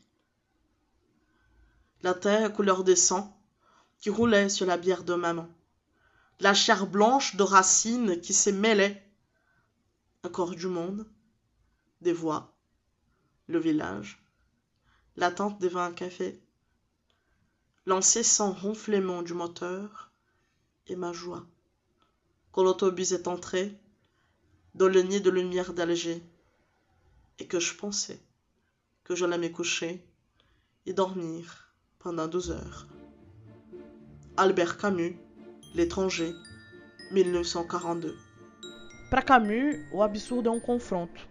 La 2.02 2.12
terre 2.12 2.52
couleur 2.52 2.84
de 2.84 2.94
sang 2.94 3.40
qui 4.00 4.10
roulait 4.10 4.50
sur 4.50 4.66
la 4.66 4.76
bière 4.76 5.02
de 5.02 5.14
maman. 5.14 5.48
La 6.40 6.52
chair 6.52 6.86
blanche 6.86 7.36
de 7.36 7.42
racines 7.42 8.20
qui 8.20 8.34
se 8.34 8.50
mêlait. 8.50 9.02
Encore 10.26 10.56
du 10.56 10.66
monde, 10.66 11.06
des 12.00 12.12
voix, 12.12 12.52
le 13.46 13.60
village, 13.60 14.20
l'attente 15.14 15.60
devant 15.60 15.82
un 15.82 15.92
café, 15.92 16.42
l'incessant 17.86 18.52
ronflement 18.52 19.22
du 19.22 19.34
moteur 19.34 20.10
et 20.88 20.96
ma 20.96 21.12
joie. 21.12 21.46
Quand 22.50 22.64
l'autobus 22.64 23.12
est 23.12 23.28
entré 23.28 23.78
dans 24.74 24.88
le 24.88 25.00
nid 25.02 25.20
de 25.20 25.30
lumière 25.30 25.72
d'Alger 25.72 26.20
et 27.38 27.46
que 27.46 27.60
je 27.60 27.76
pensais 27.76 28.20
que 29.04 29.14
j'allais 29.14 29.38
me 29.38 29.48
coucher 29.48 30.04
et 30.86 30.92
dormir 30.92 31.72
pendant 32.00 32.26
douze 32.26 32.50
heures. 32.50 32.88
Albert 34.36 34.76
Camus, 34.76 35.16
L'étranger, 35.76 36.34
1942. 37.12 38.25
Para 39.16 39.24
Camus, 39.24 39.78
o 39.90 40.02
absurdo 40.02 40.50
é 40.50 40.52
um 40.52 40.60
confronto, 40.60 41.26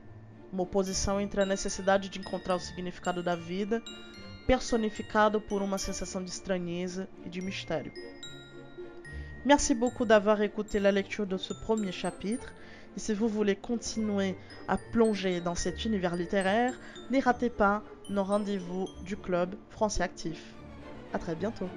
uma 0.52 0.64
oposição 0.64 1.22
entre 1.22 1.40
a 1.40 1.46
necessidade 1.46 2.10
de 2.10 2.18
encontrar 2.18 2.56
o 2.56 2.60
significado 2.60 3.22
da 3.22 3.36
vida, 3.36 3.80
personnificado 4.48 5.40
por 5.40 5.62
uma 5.62 5.78
sensação 5.78 6.24
de 6.24 6.32
estranheza 6.32 7.08
et 7.24 7.30
de 7.30 7.42
mystère. 7.42 7.92
Merci 9.46 9.76
beaucoup 9.76 10.04
d'avoir 10.04 10.42
écouté 10.42 10.80
la 10.80 10.92
lecture 10.92 11.28
de 11.28 11.38
ce 11.38 11.54
premier 11.54 11.92
chapitre. 11.92 12.52
Et 12.98 13.00
si 13.00 13.14
vous 13.14 13.28
voulez 13.28 13.56
continuer 13.56 14.36
à 14.68 14.78
plonger 14.80 15.40
dans 15.40 15.54
cet 15.54 15.86
univers 15.86 16.16
littéraire, 16.16 16.74
ne 17.12 17.22
ratez 17.22 17.52
pas 17.52 17.84
nos 18.10 18.24
rendez-vous 18.24 18.88
du 19.04 19.16
club 19.16 19.54
français 19.70 20.02
actif. 20.02 20.56
À 21.14 21.20
très 21.20 21.36
bientôt. 21.36 21.70